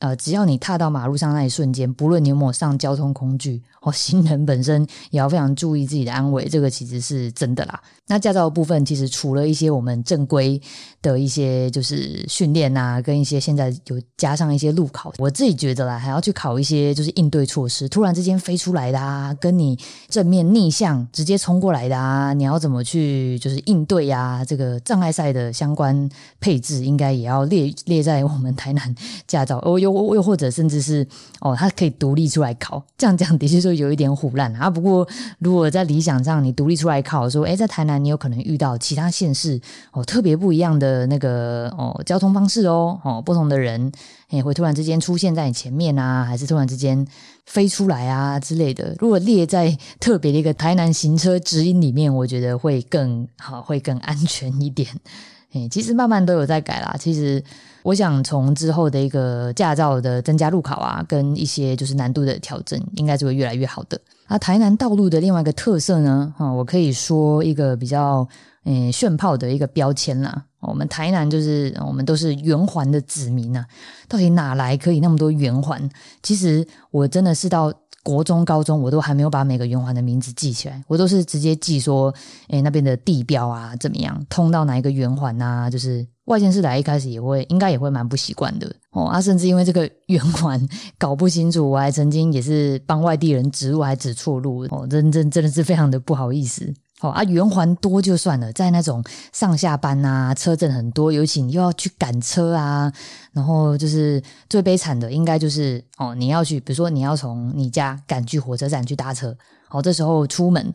[0.00, 3.62] 呃，只要你踏到马路上那一瞬间，不论你有没有上交通工具。
[3.80, 7.80] 哦，行人本身也要非常注意自己的安危，这个其实是真的啦。
[8.06, 10.60] 那驾照部分，其实除了一些我们正规
[11.00, 24.44] 的一些就是训练啊，跟一些现在有加上一些路考，我自己觉得啦，还要去考一些就是应对措施，突然之间飞出来的啊，跟你正面逆向直接冲过来的啊，你要怎么去就是应对呀？
[24.44, 26.08] 这个障碍赛的相关
[26.40, 28.94] 配置，应该也要列列在我们台南
[29.26, 29.58] 驾照。
[29.64, 31.06] 哦又又或者甚至是
[31.40, 34.70] 哦，它可以独立出来考，这样讲的确说有一点虎烂啊。
[34.70, 35.06] 不过
[35.38, 39.60] 如果在理想上你独立出来考，说哎，在台南你有可能遇到其他县市
[39.92, 43.92] 哦特别不一样的呃那个哦交通方式哦哦不同的人
[44.30, 47.06] 也会突然之间出现在你前面啊，还是突然之间
[47.44, 48.94] 飞出来啊之类的。
[48.98, 54.88] 如果列在特别的一个台南行车指引里面，我觉得会更好，会更安全一点。
[55.52, 56.94] 哎，其实慢慢都有在改啦。
[56.98, 57.42] 其实
[57.82, 63.98] 我想从之后的一个驾照的增加路考啊，跟一些就是难度的调整，应该就会越来越好的。
[64.26, 68.28] 啊，台南道路的另外一个特色呢，哈，我可以说一个比较
[68.64, 70.44] 诶炫炮的一个标签啦。
[70.60, 73.64] 我们台南就是我们都是圆环的子民呐，
[74.08, 75.88] 到底哪来可以那么多圆环？
[76.22, 77.72] 其实我真的是到。
[78.04, 82.14] 国中、高中，我都还没有把每个圆环的名字记起来，我都是直接记说，
[82.46, 85.68] 哎，那边的地标啊，怎么样，通到哪一个圆环呐？
[85.68, 89.04] 就是外县市来，一开始也会，应该也会蛮不习惯的哦。
[89.06, 90.66] 啊，甚至因为这个圆环
[90.96, 96.72] 搞不清楚，我还曾经也是帮外地人指路，还指错路哦，真真真的是非常的不好意思。
[97.00, 102.92] 好啊，圆环多就算了，在那种上下班啊，车阵很多，尤其你又要去赶车啊，
[103.32, 109.36] 然后就是最悲惨的，应该就是哦，你要去，比如说你要从你家赶去火车站去搭车，
[109.68, 110.74] 好，这时候出门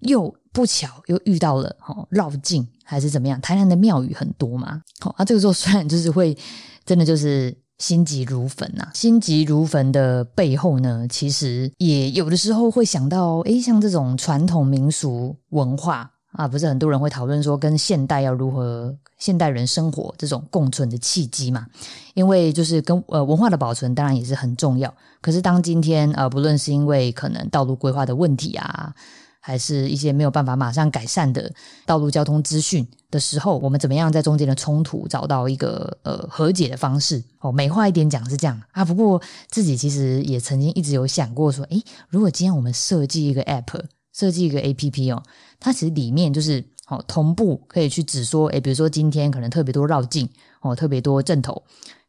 [0.00, 3.40] 又不巧又遇到了哦绕境还是怎么样？
[3.40, 6.36] 台南的庙宇很多嘛，好啊，这个时候虽然就是会
[6.84, 7.56] 真的就是。
[7.80, 8.88] 心急如焚呐！
[8.94, 21.66] 心急如焚的背后呢，其实也有的时候会想到，诶，像这种传统民俗文化啊，不是很多人会讨论说，跟现代要如何现代人生活这种共存的契机嘛？
[22.12, 24.94] 因为就是跟呃文化的保存，当然也是很重要。
[25.22, 28.94] 可是当今天呃，不论是因为可能道路规划的问题啊。
[29.40, 31.50] 还是一些没有办法马上改善的
[31.86, 37.24] 道路交通资讯的时候，我们怎么样在中间的冲突找到一个呃和解的方式？
[37.40, 38.84] 哦，美化一点讲是这样啊。
[38.84, 43.80] 不过自己其实也曾经一直有想过说，诶，如果今天我们设计一个 App，
[44.12, 45.22] 设计一个 APP 哦，
[45.58, 50.28] 它其实里面就是哦同步可以去指说，诶，比如说今天可能特别多绕境
[50.60, 51.62] 哦，特别多正头，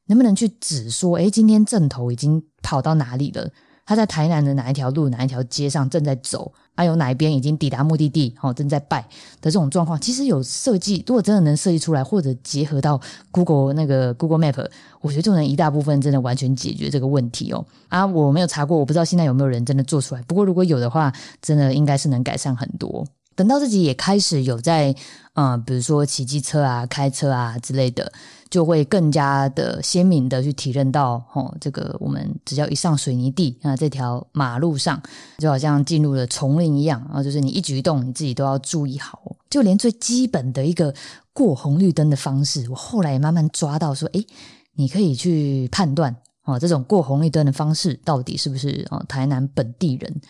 [0.07, 3.49] 能不能去指说，诶，今天正头已经跑到哪里了？
[3.91, 6.49] 他在台南的哪一条路、哪一条街上正在走？
[6.73, 8.33] 还有哪一边已经抵达目的地？
[8.39, 9.01] 哦，正在拜
[9.41, 11.03] 的这种状况，其实有设计。
[11.05, 12.97] 如果真的能设计出来，或者结合到
[13.31, 14.65] Google 那个 Google Map，
[15.01, 17.65] 我觉得就能一大部分真的完全解决这个问题哦。
[17.89, 20.21] 啊，我没有查过，我不知道现在有没有人真的做出来。
[20.21, 23.05] 不过如果有的话，真的应该是能改善很多。
[23.35, 24.95] 等到自己也开始有在，
[25.33, 28.09] 嗯，比如说骑机车啊、开车啊之类的。
[28.51, 35.01] 就会更加的鲜明的去体认到，哦，这个我们只要一上水泥地啊，这条马路上
[35.37, 40.93] 就好像进入了丛林一样啊，就是你一举一动你自己都要注意好，就连最基本的一个
[41.31, 44.27] 过红绿灯的方式，我后来也慢慢抓到说，诶，
[44.75, 50.21] 你可以去判断哦，这种过红绿灯的方式到底是不是哦台南本地人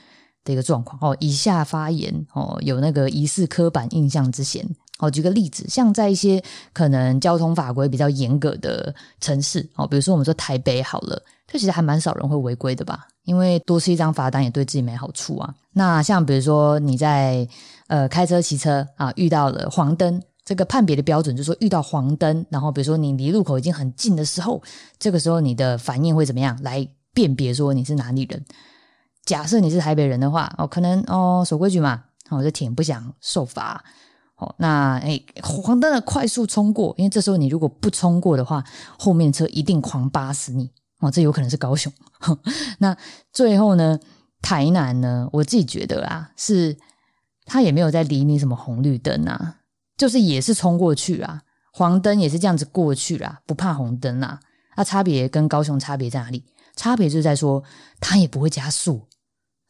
[0.43, 1.17] 的一个状况哦。
[1.19, 4.63] 以下发言哦，有那个疑似刻板印象之嫌。
[5.01, 13.07] 哦，举个例子，像在一些可能交通法规比较严格的城市，哦，比如说我们说台北好了，这其实还蛮少人会违规的吧？
[13.23, 15.53] 因为多吃一张罚单也对自己没好处啊。
[15.73, 17.47] 那像比如说你在
[17.87, 24.61] 呃开车骑车啊，遇到了黄灯，这个判别的标准就是说遇到黄灯，然后比如说你离路口已经很近的时候，
[24.99, 28.43] 这个时候你的反应会怎么样来辨别说你是哪里人？
[29.25, 33.83] 假设你是台北人的话，哦，可能哦守规矩嘛，我就挺不想受罚。
[34.41, 38.63] 哦，那哎，黄灯的快速冲过，因为这时候你如果不冲过的话，
[38.97, 40.71] 后面车一定狂扒死你。
[40.99, 41.93] 哦，这有可能是高雄。
[42.79, 42.97] 那
[43.31, 43.99] 最后呢，
[44.41, 46.75] 台南呢，我自己觉得啊，是
[47.45, 49.57] 他也没有在理你什么红绿灯啊，
[49.95, 54.39] 就是也是冲过去啊，黄灯也是这样子过去啦，不怕红灯啊。
[54.75, 56.43] 那差别跟高雄差别在哪里？
[56.75, 57.63] 差别就是在说，
[57.99, 59.07] 他也不会加速，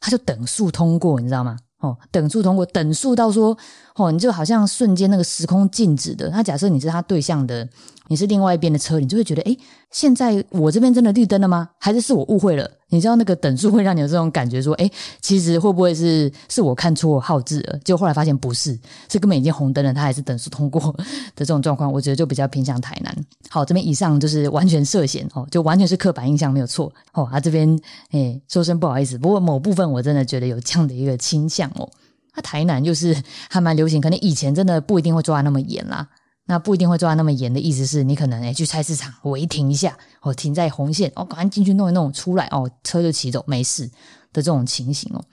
[0.00, 1.58] 他就等速通过，你知道吗？
[1.82, 3.56] 哦，等速通过，等速到说，
[3.96, 6.30] 哦，你就好像瞬间那个时空静止的。
[6.30, 7.68] 那假设你是他对象的，
[8.06, 9.58] 你是另外一边的车，你就会觉得，诶，
[9.90, 11.70] 现在我这边真的绿灯了吗？
[11.78, 12.70] 还是是我误会了？
[12.92, 14.88] 你知道那个等速会让你有这种感觉，说，哎，
[15.22, 17.78] 其实会不会是是我看错号字了？
[17.82, 18.78] 就后来发现不是，
[19.10, 21.04] 是根本已经红灯了，他还是等速通过的
[21.36, 21.90] 这种状况。
[21.90, 23.16] 我觉得就比较偏向台南。
[23.48, 26.92] 好，这边以上就是完全涉嫌哦，就完全是刻板印象，没有错。
[27.14, 31.88] 哦，他这边，哎，说声不好意思，不过某部分我真的觉得有这样的一个倾向哦。
[32.36, 33.16] 那台南就是
[33.48, 36.06] 还蛮流行，可能以前真的不一定会抓那么严啦。
[36.46, 43.86] 那不一定会抓那么严的意思是你可能诶去菜市场违停一下，哦停在红线，哦赶快进去弄一弄出来，哦车就骑走没事
[44.32, 45.24] 的这种情形哦。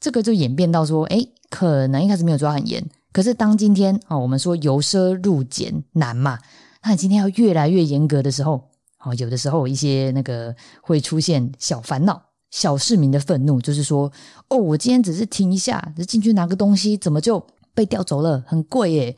[0.00, 6.38] 这个就演变到说，诶可能一开始没有抓很严，可是当今天哦我们说由奢入俭难嘛，
[6.82, 8.70] 那你今天要越来越严格的时候，
[9.04, 14.10] 哦，有的时候一些那个会出现小烦恼、小市民的愤怒，就是说，
[14.48, 18.42] 哦，我今天只是停一下，进去拿个东西，怎么就被调走了？
[18.46, 19.16] 很贵耶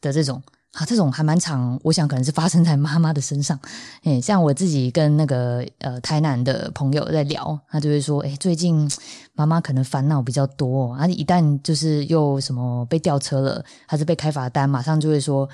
[0.00, 0.42] 的这种。
[0.72, 3.58] 啊，这种还蛮长，我想可能是发生在妈妈的身上。
[4.04, 8.88] 哎，像我自己跟那个呃台南的朋友在聊，他就会说，哎，最近
[9.34, 15.48] 妈妈可能烦恼比较多啊，一旦就是又什么被吊车了，还是被开罚单，马上就会说，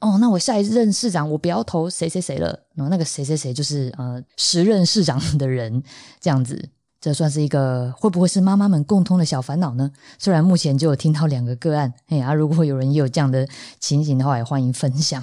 [0.00, 5.82] 哦，那我下一任市长我不要投谁谁谁了，然后那个谁谁谁就是呃时任市长的人
[6.20, 6.68] 这样子。
[7.04, 9.90] 这算是一个会不会是妈妈们共通的小烦恼呢？
[10.18, 13.46] 虽然目前就有听到两个个案，哎呀，如果有人也有这样的
[13.78, 15.22] 情形的话，也欢迎分享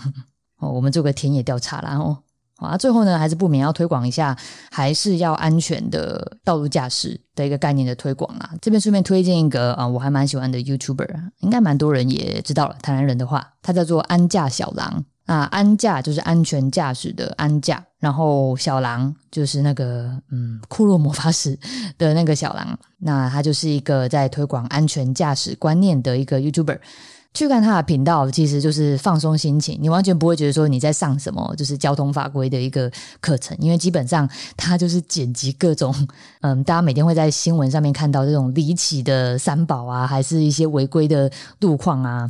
[0.59, 0.69] 哦。
[0.69, 2.19] 我们做个田野调查啦哦。
[2.57, 4.37] 啊，最后呢，还是不免要推广一下，
[4.69, 8.51] 还是要安全的道路驾驶的一个概念的推广啊。
[8.61, 12.75] 这边顺便推荐一个啊，我还蛮喜欢的 YouTuber，应该蛮多人也知道了。
[12.83, 15.03] 台南人的话，他叫做安驾小狼。
[15.31, 21.57] 啊，安驾就是安全驾驶的安驾，然后小狼就是那个嗯，库洛魔法使
[21.97, 26.79] 的那个小狼，那他就是一个在推广安全驾驶观念的一个 YouTuber。
[27.33, 35.95] 去看他的频道，其实就是放松心情，你完全不会觉得说你在上什么就是交通法规的一个课程，因为基本上他就是剪辑各种
[36.41, 42.29] 嗯，大家每天会在新闻上面看到这种离奇的三宝啊，还是一些违规的路况啊。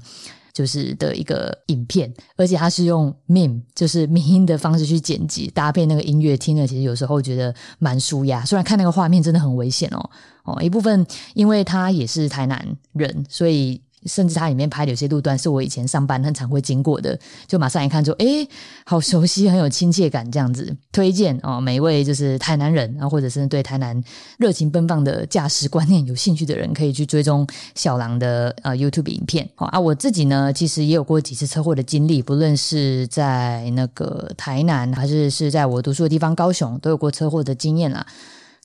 [0.54, 8.44] 就是的一个影片，而且它是用 meme，就是民音的方式去剪辑，搭配那个音乐听了，其实有时候觉得蛮舒压。
[8.46, 10.10] 虽然看那个画面真的很危险哦，
[10.44, 13.82] 哦，一部分因为他也是台南人，所以。
[14.06, 18.48] 甚至它里面拍的有些路段是我以前上班很常会经过的，就马上一看就哎，
[18.86, 21.62] 好熟悉，很有亲切感，这样子推荐哦。
[21.62, 24.04] 每一位就是台南人啊，或者是对台南
[24.38, 27.46] 热情奔放的驾驶观念有兴趣的人，可以去追踪
[27.76, 29.48] 小狼的呃 YouTube 影片。
[29.56, 38.06] 好啊，我自己呢，其实也有过几次车祸的经历，不论是在那个台南，还是是在我读书的地方高雄，都有过车祸的经验啦。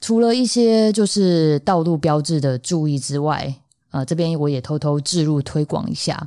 [0.01, 3.55] 除了一些就是道路标志的注意之外。
[3.97, 6.27] 呃，这边我也偷偷置入推广一下。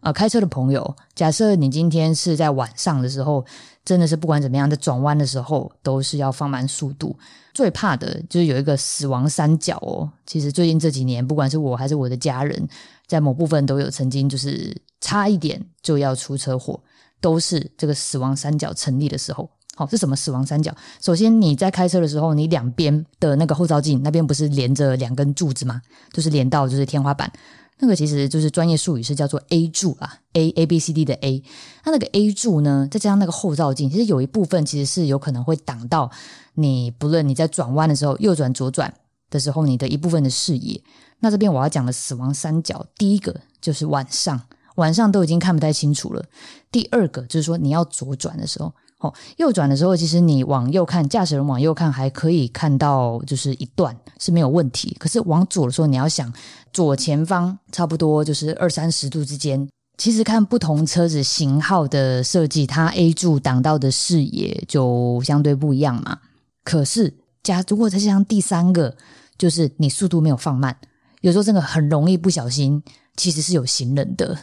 [0.00, 3.44] 呃，开车的朋友，假设你今天是在晚上的时候，
[3.84, 7.14] 真的是不管怎么样，在转弯的时候都是要放慢速度。
[7.52, 10.10] 最怕的就是有一个死亡三角哦。
[10.24, 12.66] 其实最近这几年，不管是我还是我的家人，
[13.06, 16.80] 在某部分都有曾经就是差一点就要出车祸，
[17.20, 19.50] 都是这个死亡三角成立的时候。
[19.76, 20.74] 好，是什么死亡三角？
[21.00, 25.80] 首先，你在开车的时候，你两边的那个后照镜那边不是连着两根柱子吗？
[26.12, 27.32] 就是连到就是天花板，
[27.78, 31.42] 那个其实就是专业术语是叫做 A 柱啊，A A B C D 的 A。
[31.82, 36.10] 它那个 A 柱呢，再加上那个后照镜，其实有一部分其实是有可能会挡到
[36.54, 38.92] 你，不论你在转弯的时候，右转左转
[39.30, 40.82] 的时候，你的一部分的视野。
[41.20, 44.42] 那这边我要讲的死亡三角，第一个就是晚上，
[44.74, 46.26] 晚上都已经看不太清楚了。
[46.70, 48.74] 第二个就是说你要左转的时候。
[49.00, 54.94] 哦，右转的时候，其实你往右看，驾驶人往右看还可以看到，就是一段是没有问题。
[54.98, 56.30] 可是往左的时候，你要想
[56.72, 66.18] 左前方差不多就是二三十度之间，其实看不同车子型号的设计，它 A 柱挡到的视野就相对不一样嘛。
[66.62, 68.94] 可是加如果再加上第三个，
[69.38, 70.76] 就是你速度没有放慢，
[71.22, 72.82] 有时候真的很容易不小心，
[73.16, 74.36] 其实是有行人的，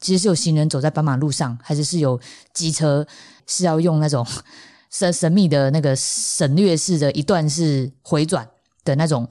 [0.00, 2.20] 其实是有行人走在斑马路上，还是是有
[2.52, 3.06] 机车。
[3.52, 4.24] 是要用那种
[4.92, 8.48] 神神秘的那个省略式的一段式回转
[8.84, 9.28] 的那种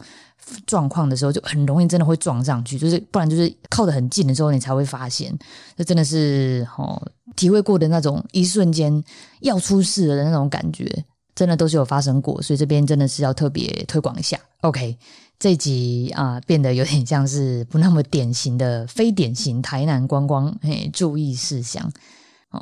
[0.66, 2.78] 状况的时候，就很容易真的会撞上去。
[2.78, 5.34] 就是不然就是靠得很近的时候，你才会发现，
[5.78, 7.02] 这真的是哦，
[7.38, 9.02] 体会过的那种一瞬间
[9.40, 12.42] 要出事的那种感觉，真的都是有发生过。
[12.42, 14.38] 所以这边真的是要特别推广一下。
[14.64, 14.98] OK，
[15.40, 21.92] 这集啊变得有点像是不那么典型的非典型台南观光嘿注意事项。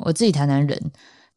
[0.04, 0.90] 我自己台南人。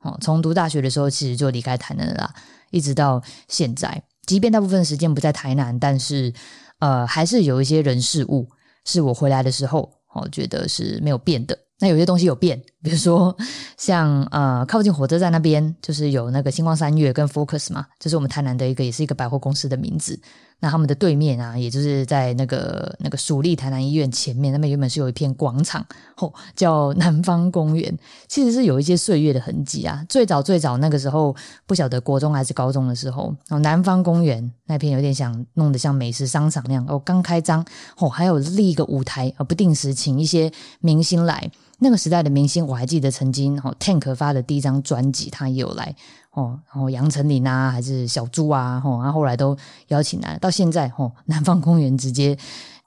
[0.03, 2.33] 哦，从读大学的时候其实就离开台南了，啦，
[2.71, 6.33] 一直到现在，即便大部分时间不在台南，但是
[6.79, 8.49] 呃，还是有一些人事物
[8.83, 11.55] 是我回来的时候，我觉得是没有变的。
[11.77, 13.37] 那有些东西有变，比如说
[13.77, 20.19] 像呃，靠近火车站那边，就是有那个星光三月跟 Focus 嘛，这是我们台南的一个，也是一个百货公司的名字。
[20.62, 25.86] 那他们的对面啊，也就是在那个那个蜀立台南医院前面，那边原本是有一片广场，
[26.16, 27.93] 吼，叫南方公园。
[28.28, 30.05] 其实是有一些岁月的痕迹啊。
[30.07, 31.36] 最早最早那个时候，
[31.66, 37.66] 不晓得国中还是高中的时候，哦，南方公园那片有点想弄得像美食商场那样，哦，刚开张，
[37.97, 41.51] 哦，还有立一个舞台，哦，不定时请一些明星来。
[41.84, 45.95] 那个时代的明星，我还记得曾经，哦，Tank 发的第一张专辑，他也有来。
[46.32, 49.57] 哦，然后杨丞琳啊，还是小猪啊，哦，然后后来都
[49.88, 52.38] 邀请来，到现在，哦，南方公园直接，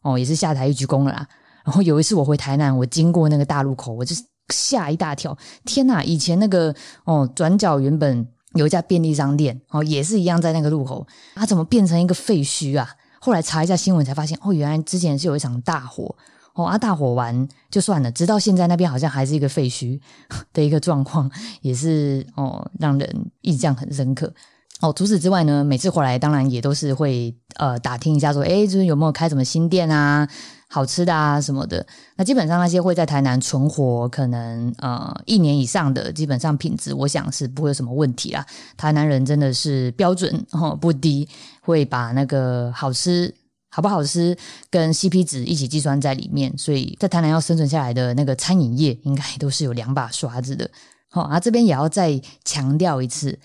[0.02, 1.12] 哦，也是下台一鞠躬了。
[1.12, 1.28] 啦。
[1.64, 4.14] 然后有一次我回台南，我经过那个大路口，我就
[4.48, 6.04] 吓一大跳，天哪！
[6.04, 6.74] 以前那个
[7.04, 12.86] 哦，转角原本有一家便利商店，哦，也是一样在那个路口，它怎么变成一个废墟啊？
[13.18, 16.14] 后来查一下新闻才发现，哦，原来之前是有一场大火，
[16.54, 20.00] 哦，啊，大火完就算了，直到现在那边好像还是一个废墟
[20.54, 21.30] 的一个状况，
[21.60, 24.32] 也是哦，让人印象很深刻。
[24.80, 30.28] 哦，除此之外呢，每次回来当然也都是会呃打听一下，说，哎，就是有没有开什么新店啊？
[30.68, 31.86] 好吃的啊什么的，
[32.16, 38.44] 那基本上那些会在台南存活，可能呃一年以上的，基本上品质我想是不会有什么问题啦。
[38.76, 41.28] 台南人真的是标准哦不低，
[41.60, 43.32] 会把那个好吃
[43.74, 44.38] 好不好吃
[44.70, 50.70] 跟 CP 值一起计算在里面，所以在台南要生存下来的那个餐饮业，应该都是有两把刷子的。
[51.10, 53.36] 好啊，这边也要再强调一次，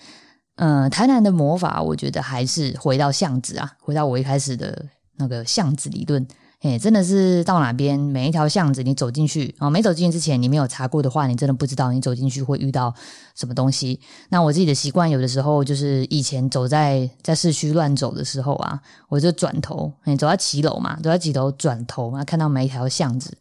[0.54, 6.24] 嗯，台南的魔法，我觉得还是回到巷子啊，回到我一开始的那个巷子理论。
[6.60, 12.94] 哎，真的是到哪边每一条巷子，你走进去哦，没走进去之前，你没有查过的话，你真的不知道你走进去会遇到
[13.34, 13.98] 什么东西。
[14.28, 23.38] 那我自己的习惯，有的时候就是以前走在在市区乱走的时候啊，我就转头，哎，走到骑楼嘛，走到几楼转头啊，看到每一条巷子，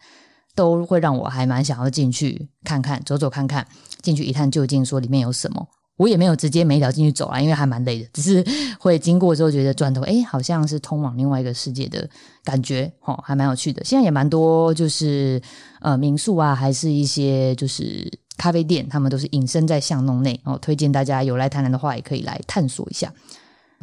[0.56, 3.68] 都会让我还蛮想要进去看看，走走看看，
[4.02, 5.68] 进去一探究竟，说里面有什么。
[6.00, 8.42] 我也没有直接每一条进去走啊，因为还蛮累的，只是
[8.80, 12.10] 会经过之后觉得转头，哎，好像是通往另外一个世界的
[12.42, 13.84] 感觉，哦，还蛮有趣的。
[13.84, 15.42] 现在也蛮多，就是
[15.82, 20.40] 呃民宿啊，还是一些就是咖啡店，他们都是隐身在巷弄内。
[20.46, 23.14] 哦，推荐大家有来台南的话，也可以来探索一下。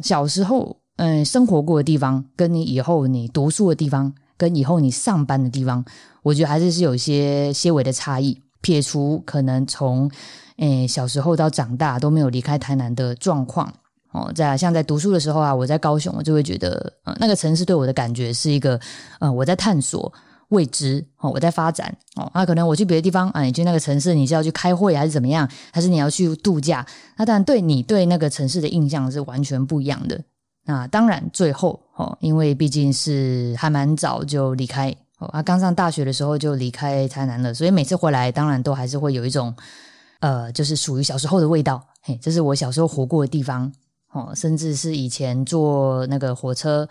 [0.01, 5.85] 小时候嗯生活过的地方，跟你以后你读书的地方，跟以后你上班的地方，
[6.23, 8.41] 我觉得还是是有一些些微的差异。
[8.59, 10.09] 撇除可能从
[10.57, 13.71] 诶，小时候到长大都没有离开台南的状况
[14.11, 18.79] 哦，在像在读书的时候啊，我在高雄，我就会觉得，呃，那个城市对我的感觉是一个，
[19.19, 20.11] 呃，我在探索
[20.49, 26.83] 未知哦，我在发展哦，那可能我去别的地方啊，你去那个城市，你是要去开会还是怎么样，还是你要去度假？
[27.17, 30.19] 那当然对你对那个城市的印象是完全不一样的。
[30.65, 34.89] 那当然最后哦，因为毕竟是还蛮早就离开
[35.19, 39.53] 哦，啊，刚上大学的时候就离开台南了，所以每次回来，当然都还是会有一种。
[40.19, 43.71] 呃，就是属于小时候的味道，嘿，这是我小时候活过的地方，
[44.11, 46.87] 哦，甚至是以前坐那个火车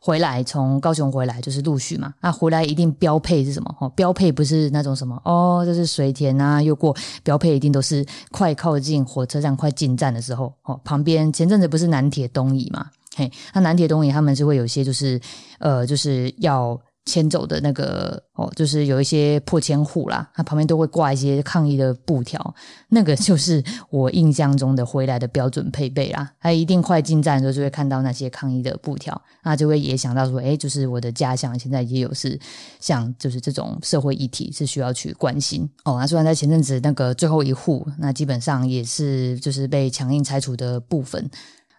[0.00, 3.76] 回来，从高雄回来就是陆续嘛，那回来一定标配是什么？
[3.80, 15.20] 哦，标配不是那种什么哦，就是水田啊，又过标配一定都是快靠近火车站、快进站的时候，哦，旁边前阵子不是南铁东移嘛，嘿，那南铁东移他们是会有些就是
[15.58, 16.80] 呃，就是要。
[17.06, 22.54] 迁走的那个哦，就是有一些破迁户啦，他旁边都会挂一些抗议的布条，
[22.88, 26.32] 那个就是我印象中的回来的标准配备啦。
[26.40, 32.40] 他一定快进站的时候就会看到那些抗议的布条，那就会也想到说，哎，就是我的家乡现在也有是
[32.80, 35.98] 像就是这种社会议题是需要去关心哦。
[36.00, 41.30] 那虽然在前阵子那个最后一户，那基本上也是就是被强硬拆除的部分，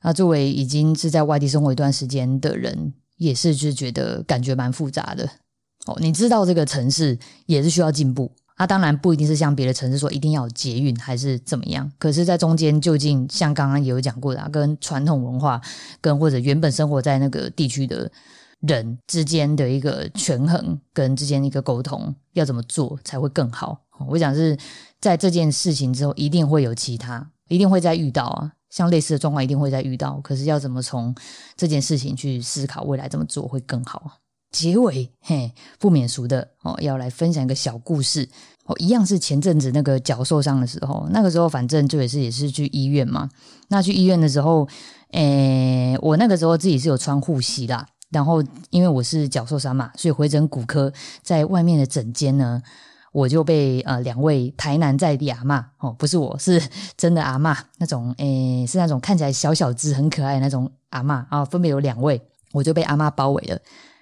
[0.03, 2.93] 那作为已经是在外地生活一段时间的人。
[3.17, 5.29] 也是，就觉得感觉蛮复杂的
[5.85, 5.97] 哦。
[5.99, 11.91] 你知道这个城市也是需要进步，啊，当然不一定是像别的城市说一定要有捷运还是怎么样。
[11.97, 15.61] 可是，在中间究竟像刚刚也有讲过的，跟传统文化
[16.01, 18.11] 跟或者原本生活在那个地区的
[18.61, 23.81] 人之间的一个权衡，跟之间一个沟通，要怎么做才会更好？
[24.09, 24.57] 我想是
[24.99, 28.51] 在这件事情之后，一定会有其他，一定会再遇到啊。
[28.75, 31.15] 像类似的状况一定会再遇到，可是要怎么从
[31.55, 34.19] 这件事情去思考未来怎么做会更好？
[34.51, 35.49] 结尾嘿
[35.79, 38.27] 不免俗的哦，要来分享一个小故事
[38.65, 43.29] 哦，一样是前阵子那个脚受伤的时候，那个时候反正就也是也是去医院嘛。
[43.69, 44.67] 那去医院的时候，
[45.11, 52.61] 诶，我那个时候自己是有穿护膝啦，然后因为我是脚受伤嘛，所以回诊骨科在外面的诊间呢。
[53.15, 56.61] 我就被呃两位台南在地阿妈哦，不是我是
[56.97, 63.57] 真的阿妈那种诶，是那种看起来小小只很可爱的那种阿妈啊，分别有两位，我就被阿妈包围了。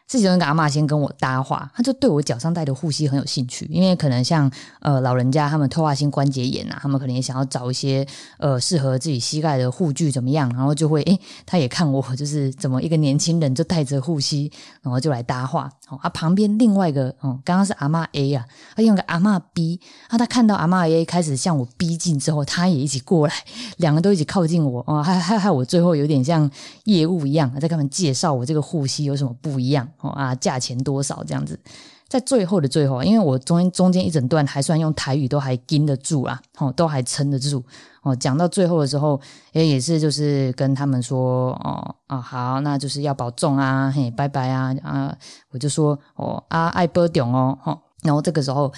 [0.09, 8.05] 是其中一个阿妈先跟我搭话，他就对我脚上戴的护膝很有兴趣，因为可能像呃老人家他们退化性关节炎啊，他们可能也想要找一些
[8.37, 14.51] 呃适合自己膝盖的护具怎么样，然后就会诶，他也看我就是怎么一个年轻人就带着护膝，
[14.81, 15.71] 然后就来搭话。
[15.89, 18.45] 哦，啊旁边另外一个哦，刚刚是阿妈 A 啊，
[18.75, 19.79] 他用个阿妈 B，
[20.09, 23.33] 啊他看到阿妈 A 开始向我逼近之后，他也一起过来，
[23.77, 26.49] 两个都一起靠近我哦，还还还我最后有点像
[26.83, 29.87] 业务一样，在跟他们介绍我这个护膝有什么不一样。
[30.03, 31.59] 哦啊，价钱多少这样子，
[32.07, 37.63] 在最后的最后，因为我中间中间一整段还算用台语都还盯得住啦，哦，都还撑得住
[38.03, 38.15] 哦。
[38.15, 39.19] 讲到最后的时候，
[39.53, 45.17] 也也是就是跟他们说哦啊好，那就是要保重啊，嘿，拜拜啊啊，
[45.49, 48.71] 我就说哦啊爱波顶哦，哈，然后这个时候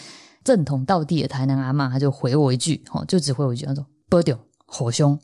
[0.43, 5.19] 正统到地的台南阿妈，他就回我一句，哦，就只回我一句，他说波顶火凶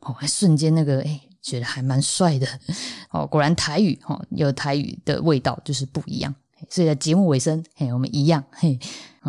[0.00, 2.46] 哦，瞬间那个哎，觉得还蛮帅的
[3.10, 3.26] 哦。
[3.26, 6.34] 果然台语哦，有台语的味道就是不一样。
[6.68, 8.78] 所以在节目尾声，嘿，我们一样嘿，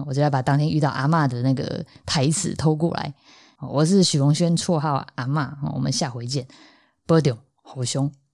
[0.05, 3.13] 我就要把当天遇到阿妈的那个台词偷过来。
[3.59, 6.45] 我是许荣轩，绰号阿妈，我们下回见，
[7.05, 8.11] 波丢好凶。